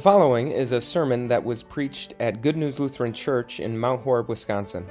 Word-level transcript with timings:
The 0.00 0.04
following 0.04 0.50
is 0.50 0.72
a 0.72 0.80
sermon 0.80 1.28
that 1.28 1.44
was 1.44 1.62
preached 1.62 2.14
at 2.20 2.40
Good 2.40 2.56
News 2.56 2.80
Lutheran 2.80 3.12
Church 3.12 3.60
in 3.60 3.78
Mount 3.78 4.00
Horeb, 4.00 4.30
Wisconsin. 4.30 4.86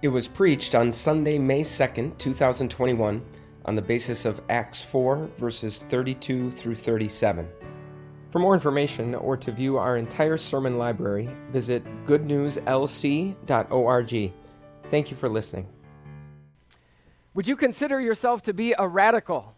It 0.00 0.08
was 0.08 0.28
preached 0.28 0.74
on 0.74 0.92
Sunday, 0.92 1.38
May 1.38 1.60
2nd, 1.60 2.16
2021, 2.16 3.22
on 3.66 3.74
the 3.74 3.82
basis 3.82 4.24
of 4.24 4.40
Acts 4.48 4.80
4, 4.80 5.28
verses 5.36 5.84
32 5.90 6.50
through 6.52 6.74
37. 6.74 7.50
For 8.30 8.38
more 8.38 8.54
information 8.54 9.14
or 9.14 9.36
to 9.36 9.52
view 9.52 9.76
our 9.76 9.98
entire 9.98 10.38
sermon 10.38 10.78
library, 10.78 11.28
visit 11.50 11.84
goodnewslc.org. 12.06 14.32
Thank 14.88 15.10
you 15.10 15.16
for 15.18 15.28
listening. 15.28 15.68
Would 17.34 17.46
you 17.46 17.56
consider 17.56 18.00
yourself 18.00 18.40
to 18.44 18.54
be 18.54 18.74
a 18.78 18.88
radical? 18.88 19.54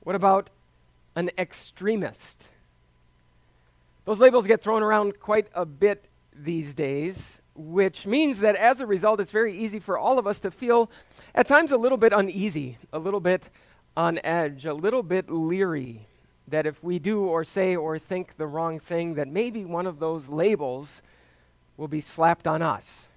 What 0.00 0.16
about 0.16 0.50
an 1.14 1.30
extremist? 1.38 2.48
Those 4.04 4.18
labels 4.18 4.46
get 4.46 4.62
thrown 4.62 4.82
around 4.82 5.20
quite 5.20 5.48
a 5.54 5.64
bit 5.64 6.06
these 6.34 6.74
days, 6.74 7.40
which 7.54 8.06
means 8.06 8.40
that 8.40 8.56
as 8.56 8.80
a 8.80 8.86
result, 8.86 9.20
it's 9.20 9.30
very 9.30 9.56
easy 9.56 9.78
for 9.78 9.98
all 9.98 10.18
of 10.18 10.26
us 10.26 10.40
to 10.40 10.50
feel 10.50 10.90
at 11.34 11.46
times 11.46 11.72
a 11.72 11.76
little 11.76 11.98
bit 11.98 12.12
uneasy, 12.12 12.78
a 12.92 12.98
little 12.98 13.20
bit 13.20 13.50
on 13.96 14.18
edge, 14.24 14.64
a 14.64 14.74
little 14.74 15.02
bit 15.02 15.30
leery 15.30 16.06
that 16.48 16.66
if 16.66 16.82
we 16.82 16.98
do 16.98 17.24
or 17.24 17.44
say 17.44 17.76
or 17.76 17.98
think 17.98 18.36
the 18.36 18.46
wrong 18.46 18.80
thing, 18.80 19.14
that 19.14 19.28
maybe 19.28 19.64
one 19.64 19.86
of 19.86 20.00
those 20.00 20.28
labels 20.28 21.02
will 21.76 21.88
be 21.88 22.00
slapped 22.00 22.46
on 22.46 22.60
us. 22.60 23.08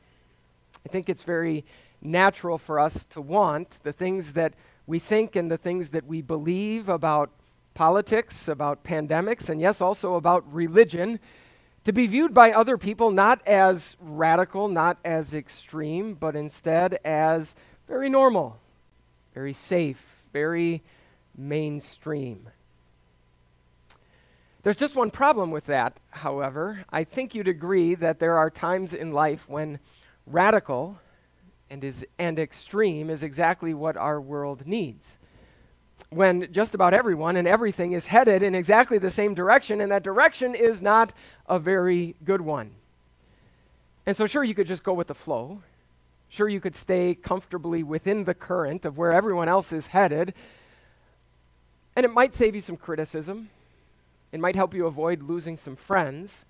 I 0.85 0.89
think 0.89 1.09
it's 1.09 1.23
very 1.23 1.65
natural 2.01 2.57
for 2.57 2.79
us 2.79 3.05
to 3.05 3.21
want 3.21 3.79
the 3.83 3.93
things 3.93 4.33
that 4.33 4.53
we 4.85 4.99
think 4.99 5.35
and 5.35 5.49
the 5.49 5.57
things 5.57 5.89
that 5.89 6.05
we 6.05 6.21
believe 6.21 6.89
about 6.89 7.31
politics, 7.73 8.47
about 8.47 8.83
pandemics, 8.83 9.49
and 9.49 9.59
yes, 9.59 9.81
also 9.81 10.15
about 10.15 10.51
religion, 10.53 11.19
to 11.83 11.91
be 11.91 12.07
viewed 12.07 12.33
by 12.33 12.51
other 12.51 12.77
people 12.77 13.11
not 13.11 13.45
as 13.47 13.97
radical, 13.99 14.67
not 14.67 14.97
as 15.03 15.33
extreme, 15.33 16.13
but 16.13 16.35
instead 16.35 16.99
as 17.03 17.55
very 17.87 18.09
normal, 18.09 18.57
very 19.33 19.53
safe, 19.53 20.01
very 20.31 20.81
mainstream. 21.35 22.49
There's 24.61 24.77
just 24.77 24.95
one 24.95 25.11
problem 25.11 25.51
with 25.51 25.65
that, 25.65 25.99
however. 26.09 26.85
I 26.89 27.03
think 27.03 27.35
you'd 27.35 27.49
agree 27.49 27.95
that 27.95 28.19
there 28.19 28.37
are 28.37 28.49
times 28.49 28.93
in 28.93 29.11
life 29.11 29.43
when 29.49 29.79
radical 30.25 30.99
and, 31.69 31.83
is, 31.83 32.05
and 32.17 32.39
extreme 32.39 33.09
is 33.09 33.23
exactly 33.23 33.73
what 33.73 33.97
our 33.97 34.21
world 34.21 34.65
needs 34.65 35.17
when 36.09 36.51
just 36.51 36.75
about 36.75 36.93
everyone 36.93 37.35
and 37.35 37.47
everything 37.47 37.93
is 37.93 38.05
headed 38.05 38.43
in 38.43 38.55
exactly 38.55 38.97
the 38.97 39.11
same 39.11 39.33
direction, 39.33 39.81
and 39.81 39.91
that 39.91 40.03
direction 40.03 40.55
is 40.55 40.81
not 40.81 41.13
a 41.47 41.59
very 41.59 42.15
good 42.23 42.41
one. 42.41 42.71
And 44.05 44.15
so, 44.15 44.27
sure, 44.27 44.43
you 44.43 44.53
could 44.53 44.67
just 44.67 44.83
go 44.83 44.93
with 44.93 45.07
the 45.07 45.15
flow. 45.15 45.61
Sure, 46.29 46.49
you 46.49 46.59
could 46.59 46.75
stay 46.75 47.15
comfortably 47.15 47.83
within 47.83 48.23
the 48.23 48.33
current 48.33 48.85
of 48.85 48.97
where 48.97 49.11
everyone 49.11 49.47
else 49.47 49.71
is 49.71 49.87
headed. 49.87 50.33
And 51.95 52.05
it 52.05 52.11
might 52.11 52.33
save 52.33 52.55
you 52.55 52.61
some 52.61 52.77
criticism. 52.77 53.49
It 54.31 54.39
might 54.39 54.55
help 54.55 54.73
you 54.73 54.87
avoid 54.87 55.21
losing 55.21 55.57
some 55.57 55.75
friends. 55.75 56.45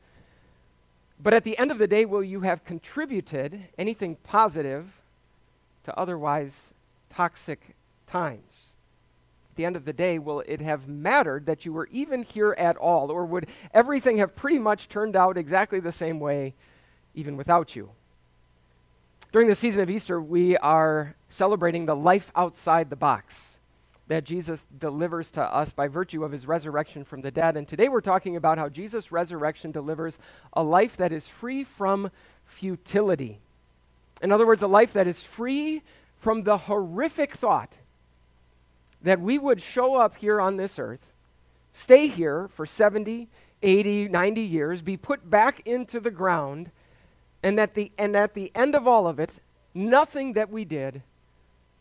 But 1.22 1.34
at 1.34 1.44
the 1.44 1.58
end 1.58 1.70
of 1.70 1.78
the 1.78 1.88
day, 1.88 2.06
will 2.06 2.24
you 2.24 2.42
have 2.42 2.66
contributed 2.66 3.68
anything 3.78 4.16
positive 4.24 4.94
to 5.84 5.98
otherwise 5.98 6.72
toxic 7.10 7.76
times? 8.08 8.72
At 9.54 9.58
the 9.58 9.66
end 9.66 9.76
of 9.76 9.86
the 9.86 9.94
day, 9.94 10.18
will 10.18 10.40
it 10.48 10.62
have 10.62 10.88
mattered 10.88 11.46
that 11.46 11.64
you 11.64 11.74
were 11.74 11.88
even 11.92 12.24
here 12.24 12.56
at 12.58 12.76
all? 12.76 13.12
Or 13.12 13.24
would 13.24 13.46
everything 13.72 14.18
have 14.18 14.36
pretty 14.36 14.58
much 14.58 14.90
turned 14.90 15.16
out 15.16 15.38
exactly 15.38 15.80
the 15.80 15.92
same 15.92 16.20
way 16.20 16.56
even 17.14 17.38
without 17.38 17.76
you? 17.76 17.92
During 19.32 19.48
the 19.48 19.54
season 19.54 19.82
of 19.82 19.92
Easter, 19.92 20.20
we 20.20 20.58
are 20.58 21.14
celebrating 21.30 21.86
the 21.86 21.96
life 21.96 22.32
outside 22.36 22.90
the 22.90 22.96
box 22.96 23.60
that 24.08 24.24
Jesus 24.24 24.66
delivers 24.76 25.30
to 25.32 25.44
us 25.44 25.72
by 25.72 25.88
virtue 25.88 26.24
of 26.24 26.32
his 26.32 26.48
resurrection 26.48 27.04
from 27.04 27.22
the 27.22 27.30
dead. 27.30 27.56
And 27.56 27.68
today 27.68 27.90
we're 27.90 28.02
talking 28.02 28.36
about 28.36 28.58
how 28.58 28.70
Jesus' 28.70 29.12
resurrection 29.12 29.72
delivers 29.72 30.18
a 30.54 30.64
life 30.64 30.98
that 30.98 31.12
is 31.12 31.28
free 31.28 31.64
from 31.64 32.10
futility. 32.48 33.38
In 34.20 34.32
other 34.32 34.48
words, 34.48 34.64
a 34.64 34.68
life 34.68 34.94
that 34.94 35.06
is 35.06 35.22
free 35.22 35.84
from 36.18 36.42
the 36.42 36.58
horrific 36.58 37.36
thought 37.36 37.76
that 39.04 39.22
we 39.22 39.38
would 39.38 39.62
show 39.62 39.96
up 39.96 40.16
here 40.16 40.42
on 40.42 40.58
this 40.58 40.80
earth, 40.80 41.06
stay 41.72 42.08
here 42.08 42.50
for 42.54 42.66
70, 42.66 43.28
80, 43.62 44.08
90 44.08 44.42
years, 44.42 44.82
be 44.82 44.98
put 44.98 45.30
back 45.30 45.62
into 45.66 46.00
the 46.00 46.12
ground, 46.12 46.72
and 47.44 47.60
that 47.60 47.74
the, 47.74 47.92
and 47.98 48.16
at 48.16 48.34
the 48.34 48.52
end 48.56 48.76
of 48.76 48.88
all 48.88 49.08
of 49.08 49.20
it, 49.20 49.42
nothing 49.74 50.34
that 50.34 50.50
we 50.50 50.66
did 50.66 51.04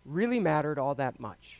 really 0.05 0.41
mattered 0.41 0.79
all 0.79 0.95
that 0.97 1.21
much. 1.21 1.59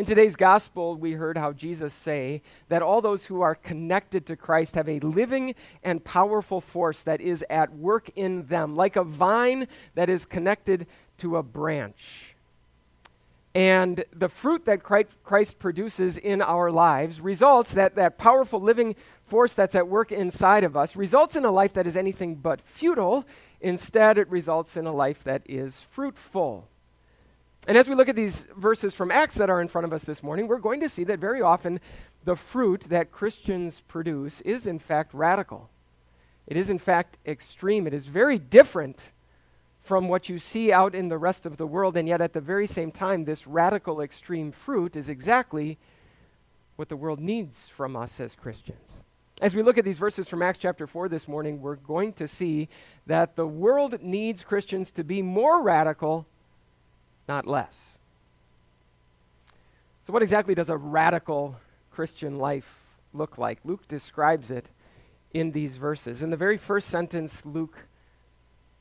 In 0.00 0.06
today's 0.06 0.36
gospel, 0.36 0.96
we 0.96 1.12
heard 1.12 1.36
how 1.36 1.52
Jesus 1.52 1.92
say 1.92 2.40
that 2.70 2.80
all 2.80 3.02
those 3.02 3.26
who 3.26 3.42
are 3.42 3.54
connected 3.54 4.24
to 4.26 4.36
Christ 4.36 4.74
have 4.74 4.88
a 4.88 4.98
living 5.00 5.54
and 5.82 6.02
powerful 6.02 6.62
force 6.62 7.02
that 7.02 7.20
is 7.20 7.44
at 7.50 7.74
work 7.76 8.08
in 8.16 8.46
them, 8.46 8.76
like 8.76 8.96
a 8.96 9.04
vine 9.04 9.68
that 9.94 10.08
is 10.08 10.24
connected 10.24 10.86
to 11.18 11.36
a 11.36 11.42
branch. 11.42 12.29
And 13.54 14.04
the 14.12 14.28
fruit 14.28 14.64
that 14.66 14.82
Christ 14.82 15.58
produces 15.58 16.16
in 16.16 16.40
our 16.40 16.70
lives 16.70 17.20
results, 17.20 17.72
that, 17.72 17.96
that 17.96 18.16
powerful 18.16 18.60
living 18.60 18.94
force 19.24 19.54
that's 19.54 19.74
at 19.74 19.88
work 19.88 20.12
inside 20.12 20.62
of 20.62 20.76
us, 20.76 20.94
results 20.94 21.34
in 21.34 21.44
a 21.44 21.50
life 21.50 21.72
that 21.72 21.86
is 21.86 21.96
anything 21.96 22.36
but 22.36 22.60
futile. 22.62 23.24
Instead, 23.60 24.18
it 24.18 24.28
results 24.30 24.76
in 24.76 24.86
a 24.86 24.92
life 24.92 25.24
that 25.24 25.42
is 25.46 25.80
fruitful. 25.90 26.68
And 27.66 27.76
as 27.76 27.88
we 27.88 27.94
look 27.94 28.08
at 28.08 28.16
these 28.16 28.46
verses 28.56 28.94
from 28.94 29.10
Acts 29.10 29.34
that 29.34 29.50
are 29.50 29.60
in 29.60 29.68
front 29.68 29.84
of 29.84 29.92
us 29.92 30.04
this 30.04 30.22
morning, 30.22 30.46
we're 30.46 30.58
going 30.58 30.80
to 30.80 30.88
see 30.88 31.04
that 31.04 31.18
very 31.18 31.42
often 31.42 31.80
the 32.24 32.36
fruit 32.36 32.86
that 32.88 33.10
Christians 33.10 33.82
produce 33.88 34.40
is, 34.42 34.66
in 34.66 34.78
fact, 34.78 35.12
radical. 35.12 35.70
It 36.46 36.56
is, 36.56 36.70
in 36.70 36.78
fact, 36.78 37.18
extreme. 37.26 37.86
It 37.86 37.94
is 37.94 38.06
very 38.06 38.38
different 38.38 39.12
from 39.82 40.08
what 40.08 40.28
you 40.28 40.38
see 40.38 40.72
out 40.72 40.94
in 40.94 41.08
the 41.08 41.18
rest 41.18 41.46
of 41.46 41.56
the 41.56 41.66
world, 41.66 41.96
and 41.96 42.06
yet 42.06 42.20
at 42.20 42.32
the 42.32 42.40
very 42.40 42.66
same 42.66 42.92
time, 42.92 43.24
this 43.24 43.46
radical 43.46 44.00
extreme 44.00 44.52
fruit 44.52 44.96
is 44.96 45.08
exactly 45.08 45.78
what 46.76 46.88
the 46.88 46.96
world 46.96 47.20
needs 47.20 47.68
from 47.68 47.96
us 47.96 48.20
as 48.20 48.34
Christians. 48.34 49.00
As 49.40 49.54
we 49.54 49.62
look 49.62 49.78
at 49.78 49.84
these 49.84 49.98
verses 49.98 50.28
from 50.28 50.42
Acts 50.42 50.58
chapter 50.58 50.86
4 50.86 51.08
this 51.08 51.26
morning, 51.26 51.62
we're 51.62 51.76
going 51.76 52.12
to 52.14 52.28
see 52.28 52.68
that 53.06 53.36
the 53.36 53.46
world 53.46 54.02
needs 54.02 54.44
Christians 54.44 54.90
to 54.92 55.04
be 55.04 55.22
more 55.22 55.62
radical, 55.62 56.26
not 57.26 57.46
less. 57.46 57.98
So, 60.02 60.12
what 60.12 60.22
exactly 60.22 60.54
does 60.54 60.68
a 60.68 60.76
radical 60.76 61.56
Christian 61.90 62.36
life 62.36 62.66
look 63.14 63.38
like? 63.38 63.60
Luke 63.64 63.88
describes 63.88 64.50
it 64.50 64.66
in 65.32 65.52
these 65.52 65.76
verses. 65.76 66.22
In 66.22 66.30
the 66.30 66.36
very 66.36 66.58
first 66.58 66.88
sentence, 66.88 67.44
Luke 67.46 67.86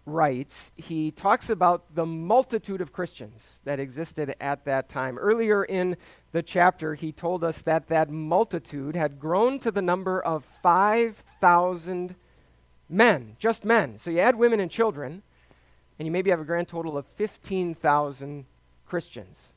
writes, 0.10 0.72
he 0.76 1.12
talks 1.12 1.50
about 1.50 1.96
the 1.96 2.06
multitude 2.06 2.82
of 2.82 2.92
Christians 2.92 3.62
that 3.64 3.80
existed 3.80 4.36
at 4.40 4.66
that 4.66 4.90
time. 4.90 5.18
Earlier 5.18 5.64
in 5.64 5.98
the 6.32 6.44
chapter, 6.44 6.96
he 6.96 7.12
told 7.12 7.44
us 7.44 7.62
that 7.64 7.88
that 7.88 8.10
multitude 8.10 8.96
had 8.96 9.20
grown 9.20 9.60
to 9.60 9.72
the 9.72 9.82
number 9.82 10.22
of 10.22 10.44
5,000 10.62 12.16
men, 12.90 13.36
just 13.40 13.64
men. 13.64 13.98
So 14.00 14.10
you 14.10 14.20
add 14.20 14.36
women 14.36 14.60
and 14.60 14.70
children, 14.70 15.24
and 15.98 16.06
you 16.06 16.12
maybe 16.12 16.30
have 16.30 16.40
a 16.40 16.46
grand 16.46 16.68
total 16.68 16.98
of 16.98 17.06
15,000 17.16 18.46
Christians. 18.88 19.54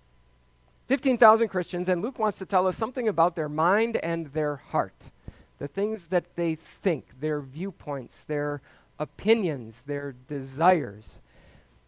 15,000 0.88 1.48
Christians, 1.48 1.88
and 1.88 2.02
Luke 2.02 2.18
wants 2.18 2.38
to 2.38 2.46
tell 2.46 2.66
us 2.66 2.76
something 2.76 3.08
about 3.08 3.36
their 3.36 3.48
mind 3.48 3.96
and 3.96 4.26
their 4.28 4.56
heart. 4.56 5.10
The 5.58 5.68
things 5.68 6.06
that 6.08 6.36
they 6.36 6.56
think, 6.56 7.20
their 7.20 7.40
viewpoints, 7.40 8.24
their 8.24 8.60
opinions, 8.98 9.82
their 9.82 10.14
desires. 10.28 11.18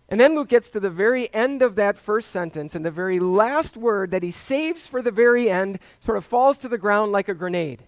And 0.09 0.21
then 0.21 0.35
Luke 0.35 0.49
gets 0.49 0.69
to 0.71 0.81
the 0.81 0.91
very 0.91 1.33
end 1.35 1.63
of 1.63 1.77
that 1.77 1.99
first 1.99 2.31
sentence, 2.31 2.75
and 2.75 2.85
the 2.85 2.91
very 2.91 3.19
last 3.19 3.77
word 3.77 4.11
that 4.11 4.23
he 4.23 4.31
saves 4.31 4.87
for 4.87 5.01
the 5.01 5.11
very 5.11 5.51
end 5.51 5.79
sort 6.01 6.19
of 6.19 6.25
falls 6.25 6.59
to 6.59 6.69
the 6.69 6.79
ground 6.79 7.13
like 7.13 7.29
a 7.29 7.35
grenade. 7.35 7.83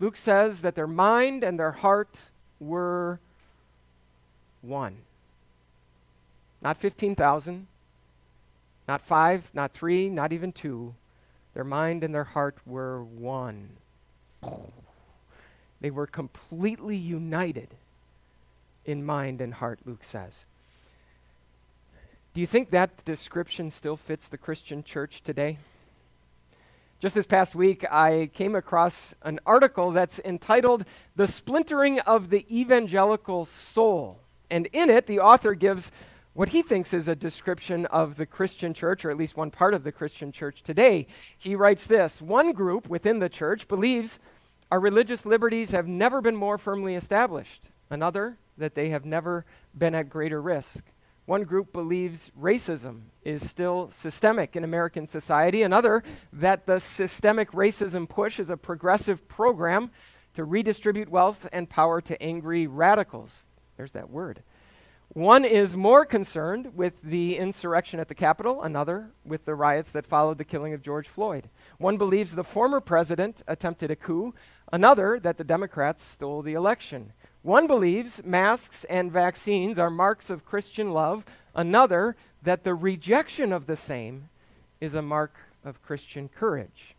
Luke 0.00 0.16
says 0.16 0.62
that 0.62 0.74
their 0.74 0.86
mind 0.86 1.44
and 1.44 1.58
their 1.58 1.72
heart 1.72 2.22
were 2.58 3.20
one. 4.62 4.96
Not 6.62 6.78
15,000, 6.78 7.66
not 8.88 9.00
five, 9.00 9.50
not 9.52 9.72
three, 9.72 10.08
not 10.08 10.32
even 10.32 10.52
two. 10.52 10.94
Their 11.54 11.64
mind 11.64 12.02
and 12.02 12.14
their 12.14 12.24
heart 12.24 12.56
were 12.64 13.02
one. 13.02 13.70
They 15.80 15.90
were 15.90 16.06
completely 16.06 16.96
united 16.96 17.68
in 18.84 19.04
mind 19.04 19.40
and 19.40 19.54
heart, 19.54 19.80
Luke 19.84 20.04
says. 20.04 20.44
Do 22.34 22.40
you 22.40 22.46
think 22.46 22.70
that 22.70 23.04
description 23.04 23.70
still 23.70 23.96
fits 23.96 24.28
the 24.28 24.38
Christian 24.38 24.82
church 24.82 25.22
today? 25.22 25.58
Just 26.98 27.14
this 27.14 27.26
past 27.26 27.54
week, 27.54 27.84
I 27.90 28.30
came 28.32 28.54
across 28.54 29.14
an 29.22 29.40
article 29.44 29.90
that's 29.90 30.20
entitled 30.20 30.84
The 31.16 31.26
Splintering 31.26 31.98
of 32.00 32.30
the 32.30 32.46
Evangelical 32.48 33.44
Soul. 33.44 34.20
And 34.50 34.68
in 34.72 34.88
it, 34.88 35.06
the 35.06 35.18
author 35.18 35.54
gives 35.54 35.90
what 36.34 36.50
he 36.50 36.62
thinks 36.62 36.94
is 36.94 37.08
a 37.08 37.16
description 37.16 37.84
of 37.86 38.16
the 38.16 38.24
Christian 38.24 38.72
church, 38.72 39.04
or 39.04 39.10
at 39.10 39.18
least 39.18 39.36
one 39.36 39.50
part 39.50 39.74
of 39.74 39.82
the 39.82 39.92
Christian 39.92 40.32
church 40.32 40.62
today. 40.62 41.06
He 41.36 41.54
writes 41.54 41.86
this 41.86 42.22
One 42.22 42.52
group 42.52 42.88
within 42.88 43.18
the 43.18 43.28
church 43.28 43.68
believes 43.68 44.18
our 44.70 44.80
religious 44.80 45.26
liberties 45.26 45.72
have 45.72 45.86
never 45.86 46.22
been 46.22 46.36
more 46.36 46.56
firmly 46.56 46.94
established, 46.94 47.68
another, 47.90 48.38
that 48.58 48.74
they 48.74 48.90
have 48.90 49.04
never 49.04 49.44
been 49.76 49.94
at 49.94 50.08
greater 50.08 50.40
risk. 50.40 50.84
One 51.24 51.44
group 51.44 51.72
believes 51.72 52.30
racism 52.38 53.02
is 53.24 53.48
still 53.48 53.90
systemic 53.92 54.56
in 54.56 54.64
American 54.64 55.06
society. 55.06 55.62
Another, 55.62 56.02
that 56.32 56.66
the 56.66 56.80
systemic 56.80 57.52
racism 57.52 58.08
push 58.08 58.40
is 58.40 58.50
a 58.50 58.56
progressive 58.56 59.28
program 59.28 59.90
to 60.34 60.44
redistribute 60.44 61.08
wealth 61.08 61.48
and 61.52 61.70
power 61.70 62.00
to 62.00 62.20
angry 62.20 62.66
radicals. 62.66 63.46
There's 63.76 63.92
that 63.92 64.10
word. 64.10 64.42
One 65.14 65.44
is 65.44 65.76
more 65.76 66.06
concerned 66.06 66.74
with 66.74 66.94
the 67.02 67.36
insurrection 67.36 68.00
at 68.00 68.08
the 68.08 68.14
Capitol, 68.14 68.62
another 68.62 69.10
with 69.26 69.44
the 69.44 69.54
riots 69.54 69.92
that 69.92 70.06
followed 70.06 70.38
the 70.38 70.44
killing 70.44 70.72
of 70.72 70.80
George 70.80 71.06
Floyd. 71.06 71.50
One 71.76 71.98
believes 71.98 72.34
the 72.34 72.42
former 72.42 72.80
president 72.80 73.42
attempted 73.46 73.90
a 73.90 73.96
coup, 73.96 74.34
another 74.72 75.20
that 75.20 75.36
the 75.36 75.44
Democrats 75.44 76.02
stole 76.02 76.40
the 76.40 76.54
election. 76.54 77.12
One 77.42 77.66
believes 77.66 78.22
masks 78.24 78.84
and 78.84 79.10
vaccines 79.10 79.78
are 79.78 79.90
marks 79.90 80.30
of 80.30 80.44
Christian 80.44 80.92
love, 80.92 81.24
another 81.54 82.16
that 82.42 82.64
the 82.64 82.74
rejection 82.74 83.52
of 83.52 83.66
the 83.66 83.76
same 83.76 84.28
is 84.80 84.94
a 84.94 85.02
mark 85.02 85.34
of 85.64 85.82
Christian 85.82 86.28
courage. 86.28 86.94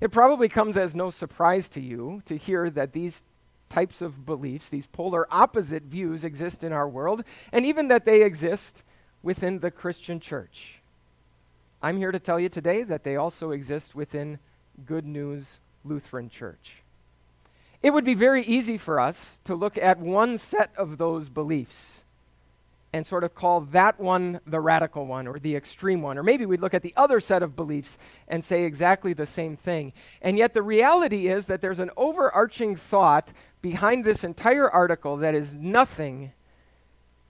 It 0.00 0.10
probably 0.10 0.48
comes 0.48 0.76
as 0.76 0.94
no 0.94 1.10
surprise 1.10 1.68
to 1.70 1.80
you 1.80 2.22
to 2.26 2.36
hear 2.36 2.70
that 2.70 2.92
these 2.92 3.22
types 3.68 4.02
of 4.02 4.26
beliefs, 4.26 4.68
these 4.68 4.86
polar 4.86 5.26
opposite 5.30 5.84
views, 5.84 6.24
exist 6.24 6.64
in 6.64 6.72
our 6.72 6.88
world, 6.88 7.24
and 7.52 7.64
even 7.64 7.88
that 7.88 8.04
they 8.04 8.22
exist 8.22 8.82
within 9.22 9.60
the 9.60 9.70
Christian 9.70 10.20
church. 10.20 10.80
I'm 11.82 11.96
here 11.96 12.12
to 12.12 12.18
tell 12.18 12.40
you 12.40 12.48
today 12.48 12.82
that 12.82 13.04
they 13.04 13.16
also 13.16 13.52
exist 13.52 13.94
within 13.94 14.38
Good 14.84 15.06
News 15.06 15.60
Lutheran 15.84 16.28
Church. 16.28 16.82
It 17.82 17.90
would 17.90 18.04
be 18.04 18.14
very 18.14 18.44
easy 18.44 18.76
for 18.76 19.00
us 19.00 19.40
to 19.44 19.54
look 19.54 19.78
at 19.78 19.98
one 19.98 20.36
set 20.38 20.70
of 20.76 20.98
those 20.98 21.28
beliefs 21.28 22.02
and 22.92 23.06
sort 23.06 23.24
of 23.24 23.34
call 23.34 23.60
that 23.60 24.00
one 24.00 24.40
the 24.46 24.60
radical 24.60 25.06
one 25.06 25.26
or 25.26 25.38
the 25.38 25.54
extreme 25.56 26.02
one. 26.02 26.18
Or 26.18 26.22
maybe 26.22 26.44
we'd 26.44 26.60
look 26.60 26.74
at 26.74 26.82
the 26.82 26.92
other 26.96 27.20
set 27.20 27.42
of 27.42 27.56
beliefs 27.56 27.96
and 28.28 28.44
say 28.44 28.64
exactly 28.64 29.12
the 29.12 29.26
same 29.26 29.56
thing. 29.56 29.92
And 30.20 30.36
yet 30.36 30.54
the 30.54 30.62
reality 30.62 31.28
is 31.28 31.46
that 31.46 31.60
there's 31.60 31.78
an 31.78 31.90
overarching 31.96 32.76
thought 32.76 33.32
behind 33.62 34.04
this 34.04 34.24
entire 34.24 34.68
article 34.68 35.18
that 35.18 35.34
is 35.34 35.54
nothing 35.54 36.32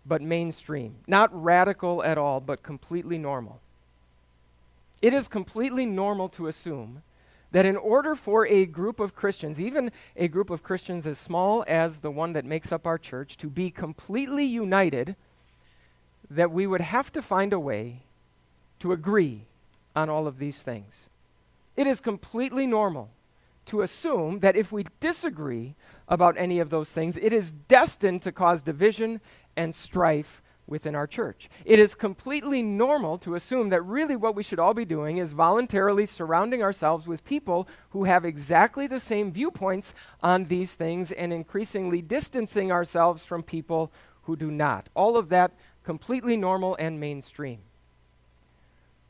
but 0.06 0.22
mainstream. 0.22 0.96
Not 1.06 1.30
radical 1.32 2.02
at 2.02 2.18
all, 2.18 2.40
but 2.40 2.62
completely 2.62 3.18
normal. 3.18 3.60
It 5.02 5.14
is 5.14 5.28
completely 5.28 5.86
normal 5.86 6.28
to 6.30 6.46
assume 6.46 7.02
that 7.52 7.66
in 7.66 7.76
order 7.76 8.14
for 8.14 8.46
a 8.46 8.66
group 8.66 9.00
of 9.00 9.14
Christians, 9.14 9.60
even 9.60 9.90
a 10.16 10.28
group 10.28 10.50
of 10.50 10.62
Christians 10.62 11.06
as 11.06 11.18
small 11.18 11.64
as 11.66 11.98
the 11.98 12.10
one 12.10 12.32
that 12.32 12.44
makes 12.44 12.70
up 12.70 12.86
our 12.86 12.98
church, 12.98 13.36
to 13.38 13.48
be 13.48 13.70
completely 13.70 14.44
united, 14.44 15.16
that 16.28 16.50
we 16.50 16.66
would 16.66 16.80
have 16.80 17.12
to 17.12 17.22
find 17.22 17.52
a 17.52 17.60
way 17.60 18.02
to 18.78 18.92
agree 18.92 19.46
on 19.96 20.08
all 20.08 20.26
of 20.26 20.38
these 20.38 20.62
things. 20.62 21.10
It 21.76 21.86
is 21.86 22.00
completely 22.00 22.66
normal 22.66 23.10
to 23.66 23.82
assume 23.82 24.40
that 24.40 24.56
if 24.56 24.72
we 24.72 24.86
disagree 25.00 25.74
about 26.08 26.36
any 26.38 26.58
of 26.58 26.70
those 26.70 26.90
things, 26.90 27.16
it 27.16 27.32
is 27.32 27.52
destined 27.52 28.22
to 28.22 28.32
cause 28.32 28.62
division 28.62 29.20
and 29.56 29.74
strife 29.74 30.42
within 30.70 30.94
our 30.94 31.06
church. 31.06 31.50
It 31.66 31.78
is 31.78 31.94
completely 31.94 32.62
normal 32.62 33.18
to 33.18 33.34
assume 33.34 33.68
that 33.68 33.82
really 33.82 34.16
what 34.16 34.34
we 34.34 34.42
should 34.42 34.60
all 34.60 34.72
be 34.72 34.86
doing 34.86 35.18
is 35.18 35.32
voluntarily 35.32 36.06
surrounding 36.06 36.62
ourselves 36.62 37.06
with 37.06 37.24
people 37.24 37.68
who 37.90 38.04
have 38.04 38.24
exactly 38.24 38.86
the 38.86 39.00
same 39.00 39.32
viewpoints 39.32 39.92
on 40.22 40.44
these 40.44 40.74
things 40.74 41.12
and 41.12 41.32
increasingly 41.32 42.00
distancing 42.00 42.72
ourselves 42.72 43.24
from 43.24 43.42
people 43.42 43.92
who 44.22 44.36
do 44.36 44.50
not. 44.50 44.88
All 44.94 45.16
of 45.16 45.28
that 45.28 45.52
completely 45.84 46.36
normal 46.36 46.76
and 46.76 47.00
mainstream. 47.00 47.58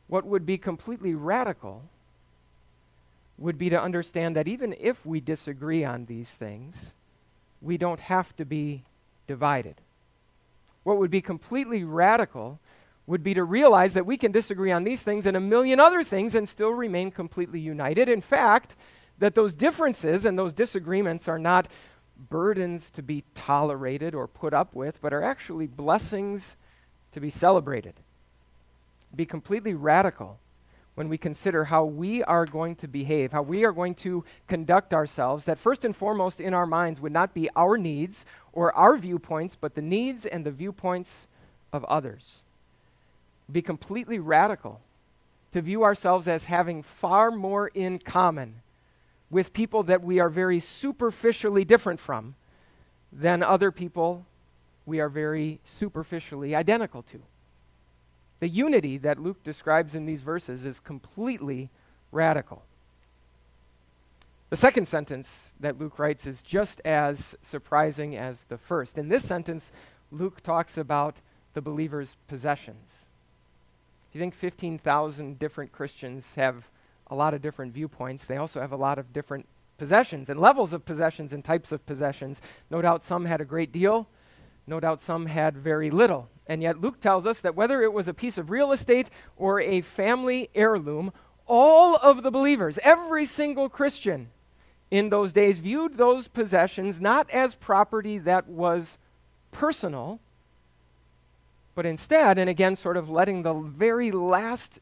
What 0.07 0.25
would 0.25 0.45
be 0.45 0.57
completely 0.57 1.13
radical 1.13 1.83
would 3.37 3.57
be 3.57 3.69
to 3.69 3.81
understand 3.81 4.35
that 4.35 4.47
even 4.47 4.75
if 4.79 5.05
we 5.05 5.19
disagree 5.19 5.83
on 5.83 6.05
these 6.05 6.35
things, 6.35 6.93
we 7.61 7.77
don't 7.77 7.99
have 7.99 8.35
to 8.37 8.45
be 8.45 8.83
divided. 9.27 9.75
What 10.83 10.97
would 10.97 11.11
be 11.11 11.21
completely 11.21 11.83
radical 11.83 12.59
would 13.07 13.23
be 13.23 13.33
to 13.33 13.43
realize 13.43 13.93
that 13.93 14.05
we 14.05 14.17
can 14.17 14.31
disagree 14.31 14.71
on 14.71 14.83
these 14.83 15.01
things 15.01 15.25
and 15.25 15.35
a 15.35 15.39
million 15.39 15.79
other 15.79 16.03
things 16.03 16.35
and 16.35 16.47
still 16.47 16.71
remain 16.71 17.11
completely 17.11 17.59
united. 17.59 18.09
In 18.09 18.21
fact, 18.21 18.75
that 19.17 19.35
those 19.35 19.53
differences 19.53 20.25
and 20.25 20.37
those 20.37 20.53
disagreements 20.53 21.27
are 21.27 21.39
not 21.39 21.67
burdens 22.29 22.89
to 22.91 23.01
be 23.01 23.23
tolerated 23.33 24.13
or 24.15 24.27
put 24.27 24.53
up 24.53 24.73
with, 24.75 25.01
but 25.01 25.13
are 25.13 25.23
actually 25.23 25.67
blessings 25.67 26.57
to 27.11 27.19
be 27.19 27.29
celebrated. 27.29 27.95
Be 29.15 29.25
completely 29.25 29.73
radical 29.73 30.39
when 30.95 31.07
we 31.07 31.17
consider 31.17 31.65
how 31.65 31.85
we 31.85 32.21
are 32.23 32.45
going 32.45 32.75
to 32.75 32.87
behave, 32.87 33.31
how 33.31 33.41
we 33.41 33.63
are 33.63 33.71
going 33.71 33.95
to 33.95 34.23
conduct 34.47 34.93
ourselves, 34.93 35.45
that 35.45 35.57
first 35.57 35.85
and 35.85 35.95
foremost 35.95 36.41
in 36.41 36.53
our 36.53 36.65
minds 36.65 36.99
would 36.99 37.13
not 37.13 37.33
be 37.33 37.49
our 37.55 37.77
needs 37.77 38.25
or 38.53 38.75
our 38.75 38.97
viewpoints, 38.97 39.55
but 39.55 39.75
the 39.75 39.81
needs 39.81 40.25
and 40.25 40.45
the 40.45 40.51
viewpoints 40.51 41.27
of 41.71 41.83
others. 41.85 42.39
Be 43.51 43.61
completely 43.61 44.19
radical 44.19 44.81
to 45.51 45.61
view 45.61 45.83
ourselves 45.83 46.27
as 46.27 46.45
having 46.45 46.81
far 46.81 47.31
more 47.31 47.67
in 47.69 47.99
common 47.99 48.61
with 49.29 49.53
people 49.53 49.83
that 49.83 50.03
we 50.03 50.19
are 50.19 50.29
very 50.29 50.59
superficially 50.59 51.65
different 51.65 51.99
from 51.99 52.35
than 53.11 53.43
other 53.43 53.71
people 53.71 54.25
we 54.85 54.99
are 54.99 55.09
very 55.09 55.59
superficially 55.65 56.55
identical 56.55 57.01
to. 57.03 57.21
The 58.39 58.49
unity 58.49 58.97
that 58.97 59.19
Luke 59.19 59.43
describes 59.43 59.93
in 59.93 60.05
these 60.05 60.21
verses 60.21 60.65
is 60.65 60.79
completely 60.79 61.69
radical. 62.11 62.63
The 64.51 64.57
second 64.57 64.85
sentence 64.85 65.53
that 65.61 65.79
Luke 65.79 65.97
writes 65.97 66.27
is 66.27 66.41
just 66.41 66.81
as 66.83 67.37
surprising 67.41 68.17
as 68.17 68.43
the 68.49 68.57
first. 68.57 68.97
In 68.97 69.07
this 69.07 69.25
sentence, 69.25 69.71
Luke 70.11 70.43
talks 70.43 70.77
about 70.77 71.15
the 71.53 71.61
believer's 71.61 72.17
possessions. 72.27 73.05
Do 74.11 74.19
you 74.19 74.21
think 74.21 74.35
15,000 74.35 75.39
different 75.39 75.71
Christians 75.71 76.35
have 76.35 76.67
a 77.07 77.15
lot 77.15 77.33
of 77.33 77.41
different 77.41 77.73
viewpoints? 77.73 78.25
They 78.25 78.35
also 78.35 78.59
have 78.59 78.73
a 78.73 78.75
lot 78.75 78.99
of 78.99 79.13
different 79.13 79.47
possessions 79.77 80.29
and 80.29 80.37
levels 80.37 80.73
of 80.73 80.83
possessions 80.83 81.31
and 81.31 81.45
types 81.45 81.71
of 81.71 81.85
possessions. 81.85 82.41
No 82.69 82.81
doubt 82.81 83.05
some 83.05 83.23
had 83.23 83.39
a 83.39 83.45
great 83.45 83.71
deal, 83.71 84.05
no 84.67 84.81
doubt 84.81 84.99
some 84.99 85.27
had 85.27 85.55
very 85.55 85.89
little. 85.89 86.27
And 86.45 86.61
yet 86.61 86.81
Luke 86.81 86.99
tells 86.99 87.25
us 87.25 87.39
that 87.39 87.55
whether 87.55 87.81
it 87.81 87.93
was 87.93 88.09
a 88.09 88.13
piece 88.13 88.37
of 88.37 88.49
real 88.49 88.73
estate 88.73 89.09
or 89.37 89.61
a 89.61 89.79
family 89.79 90.49
heirloom, 90.53 91.13
all 91.47 91.95
of 91.95 92.21
the 92.21 92.31
believers, 92.31 92.79
every 92.83 93.25
single 93.25 93.69
Christian 93.69 94.27
in 94.91 95.09
those 95.09 95.31
days, 95.31 95.57
viewed 95.59 95.97
those 95.97 96.27
possessions 96.27 96.99
not 96.99 97.29
as 97.31 97.55
property 97.55 98.17
that 98.19 98.47
was 98.47 98.97
personal, 99.51 100.19
but 101.73 101.85
instead, 101.85 102.37
and 102.37 102.49
again, 102.49 102.75
sort 102.75 102.97
of 102.97 103.09
letting 103.09 103.41
the 103.41 103.53
very 103.53 104.11
last 104.11 104.79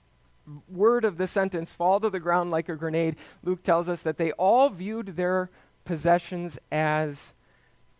word 0.67 1.05
of 1.05 1.17
the 1.17 1.27
sentence 1.27 1.71
fall 1.71 1.99
to 1.99 2.09
the 2.09 2.19
ground 2.19 2.49
like 2.49 2.67
a 2.67 2.75
grenade, 2.75 3.15
Luke 3.43 3.61
tells 3.61 3.87
us 3.87 4.01
that 4.01 4.17
they 4.17 4.31
all 4.33 4.69
viewed 4.69 5.15
their 5.15 5.51
possessions 5.85 6.57
as 6.71 7.33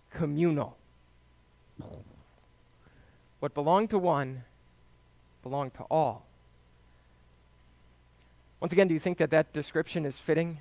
communal. 0.10 0.76
What 3.40 3.54
belonged 3.54 3.92
to 3.92 4.00
one 4.00 4.44
belonged 5.44 5.76
to 5.76 5.84
all. 5.84 6.26
Once 8.60 8.74
again, 8.74 8.88
do 8.88 8.94
you 8.94 9.00
think 9.00 9.20
that 9.20 9.30
that 9.30 9.54
description 9.54 10.06
is 10.06 10.18
fitting 10.18 10.58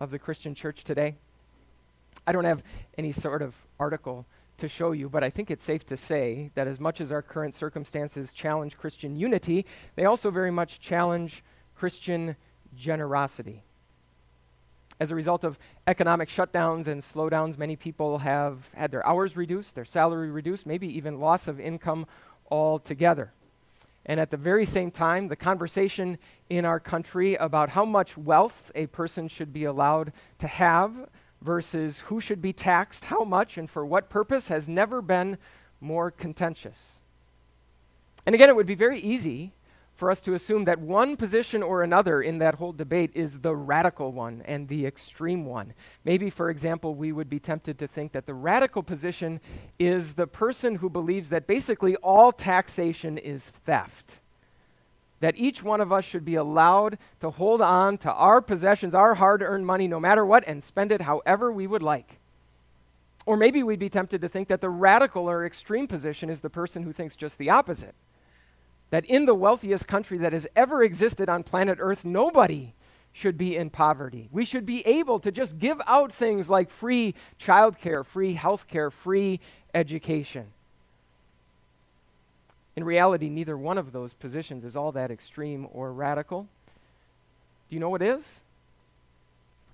of 0.00 0.10
the 0.10 0.18
Christian 0.18 0.54
church 0.54 0.84
today? 0.84 1.16
I 2.26 2.32
don't 2.32 2.44
have 2.44 2.62
any 2.96 3.12
sort 3.12 3.42
of 3.42 3.54
article 3.78 4.26
to 4.58 4.68
show 4.68 4.92
you, 4.92 5.08
but 5.08 5.22
I 5.24 5.30
think 5.30 5.50
it's 5.50 5.64
safe 5.64 5.86
to 5.86 5.96
say 5.96 6.50
that 6.54 6.66
as 6.66 6.80
much 6.80 7.00
as 7.00 7.12
our 7.12 7.22
current 7.22 7.54
circumstances 7.54 8.32
challenge 8.32 8.76
Christian 8.76 9.16
unity, 9.16 9.64
they 9.94 10.04
also 10.04 10.30
very 10.30 10.50
much 10.50 10.80
challenge 10.80 11.42
Christian 11.76 12.36
generosity. 12.76 13.62
As 15.00 15.12
a 15.12 15.14
result 15.14 15.44
of 15.44 15.58
economic 15.86 16.28
shutdowns 16.28 16.88
and 16.88 17.02
slowdowns, 17.02 17.56
many 17.56 17.76
people 17.76 18.18
have 18.18 18.68
had 18.74 18.90
their 18.90 19.06
hours 19.06 19.36
reduced, 19.36 19.76
their 19.76 19.84
salary 19.84 20.30
reduced, 20.30 20.66
maybe 20.66 20.88
even 20.88 21.20
loss 21.20 21.46
of 21.46 21.60
income 21.60 22.06
altogether. 22.50 23.32
And 24.08 24.18
at 24.18 24.30
the 24.30 24.38
very 24.38 24.64
same 24.64 24.90
time, 24.90 25.28
the 25.28 25.36
conversation 25.36 26.16
in 26.48 26.64
our 26.64 26.80
country 26.80 27.34
about 27.34 27.68
how 27.68 27.84
much 27.84 28.16
wealth 28.16 28.72
a 28.74 28.86
person 28.86 29.28
should 29.28 29.52
be 29.52 29.64
allowed 29.64 30.12
to 30.38 30.46
have 30.46 31.08
versus 31.42 32.00
who 32.06 32.20
should 32.20 32.40
be 32.40 32.54
taxed, 32.54 33.04
how 33.04 33.22
much, 33.22 33.58
and 33.58 33.68
for 33.68 33.84
what 33.84 34.08
purpose 34.08 34.48
has 34.48 34.66
never 34.66 35.02
been 35.02 35.36
more 35.80 36.10
contentious. 36.10 36.94
And 38.24 38.34
again, 38.34 38.48
it 38.48 38.56
would 38.56 38.66
be 38.66 38.74
very 38.74 38.98
easy 38.98 39.52
for 39.98 40.12
us 40.12 40.20
to 40.20 40.34
assume 40.34 40.64
that 40.64 40.78
one 40.78 41.16
position 41.16 41.60
or 41.60 41.82
another 41.82 42.22
in 42.22 42.38
that 42.38 42.54
whole 42.54 42.72
debate 42.72 43.10
is 43.14 43.40
the 43.40 43.56
radical 43.56 44.12
one 44.12 44.42
and 44.44 44.68
the 44.68 44.86
extreme 44.86 45.44
one. 45.44 45.74
Maybe, 46.04 46.30
for 46.30 46.50
example, 46.50 46.94
we 46.94 47.10
would 47.10 47.28
be 47.28 47.40
tempted 47.40 47.80
to 47.80 47.88
think 47.88 48.12
that 48.12 48.24
the 48.24 48.32
radical 48.32 48.84
position 48.84 49.40
is 49.76 50.12
the 50.12 50.28
person 50.28 50.76
who 50.76 50.88
believes 50.88 51.30
that 51.30 51.48
basically 51.48 51.96
all 51.96 52.30
taxation 52.30 53.18
is 53.18 53.50
theft. 53.66 54.18
That 55.18 55.36
each 55.36 55.64
one 55.64 55.80
of 55.80 55.92
us 55.92 56.04
should 56.04 56.24
be 56.24 56.36
allowed 56.36 56.96
to 57.18 57.30
hold 57.30 57.60
on 57.60 57.98
to 57.98 58.12
our 58.12 58.40
possessions, 58.40 58.94
our 58.94 59.16
hard 59.16 59.42
earned 59.42 59.66
money, 59.66 59.88
no 59.88 59.98
matter 59.98 60.24
what, 60.24 60.44
and 60.46 60.62
spend 60.62 60.92
it 60.92 61.02
however 61.02 61.50
we 61.50 61.66
would 61.66 61.82
like. 61.82 62.20
Or 63.26 63.36
maybe 63.36 63.64
we'd 63.64 63.80
be 63.80 63.90
tempted 63.90 64.20
to 64.20 64.28
think 64.28 64.46
that 64.46 64.60
the 64.60 64.70
radical 64.70 65.28
or 65.28 65.44
extreme 65.44 65.88
position 65.88 66.30
is 66.30 66.38
the 66.38 66.48
person 66.48 66.84
who 66.84 66.92
thinks 66.92 67.16
just 67.16 67.36
the 67.36 67.50
opposite 67.50 67.96
that 68.90 69.04
in 69.06 69.26
the 69.26 69.34
wealthiest 69.34 69.86
country 69.86 70.18
that 70.18 70.32
has 70.32 70.46
ever 70.56 70.82
existed 70.82 71.28
on 71.28 71.42
planet 71.42 71.78
Earth, 71.80 72.04
nobody 72.04 72.72
should 73.12 73.36
be 73.36 73.56
in 73.56 73.68
poverty. 73.70 74.28
We 74.30 74.44
should 74.44 74.64
be 74.64 74.86
able 74.86 75.18
to 75.20 75.32
just 75.32 75.58
give 75.58 75.80
out 75.86 76.12
things 76.12 76.48
like 76.48 76.70
free 76.70 77.14
childcare, 77.40 78.04
free 78.04 78.34
health 78.34 78.68
care, 78.68 78.90
free 78.90 79.40
education. 79.74 80.46
In 82.76 82.84
reality, 82.84 83.28
neither 83.28 83.56
one 83.56 83.76
of 83.76 83.90
those 83.90 84.14
positions 84.14 84.64
is 84.64 84.76
all 84.76 84.92
that 84.92 85.10
extreme 85.10 85.66
or 85.72 85.92
radical. 85.92 86.46
Do 87.68 87.74
you 87.74 87.80
know 87.80 87.90
what 87.90 88.02
is? 88.02 88.40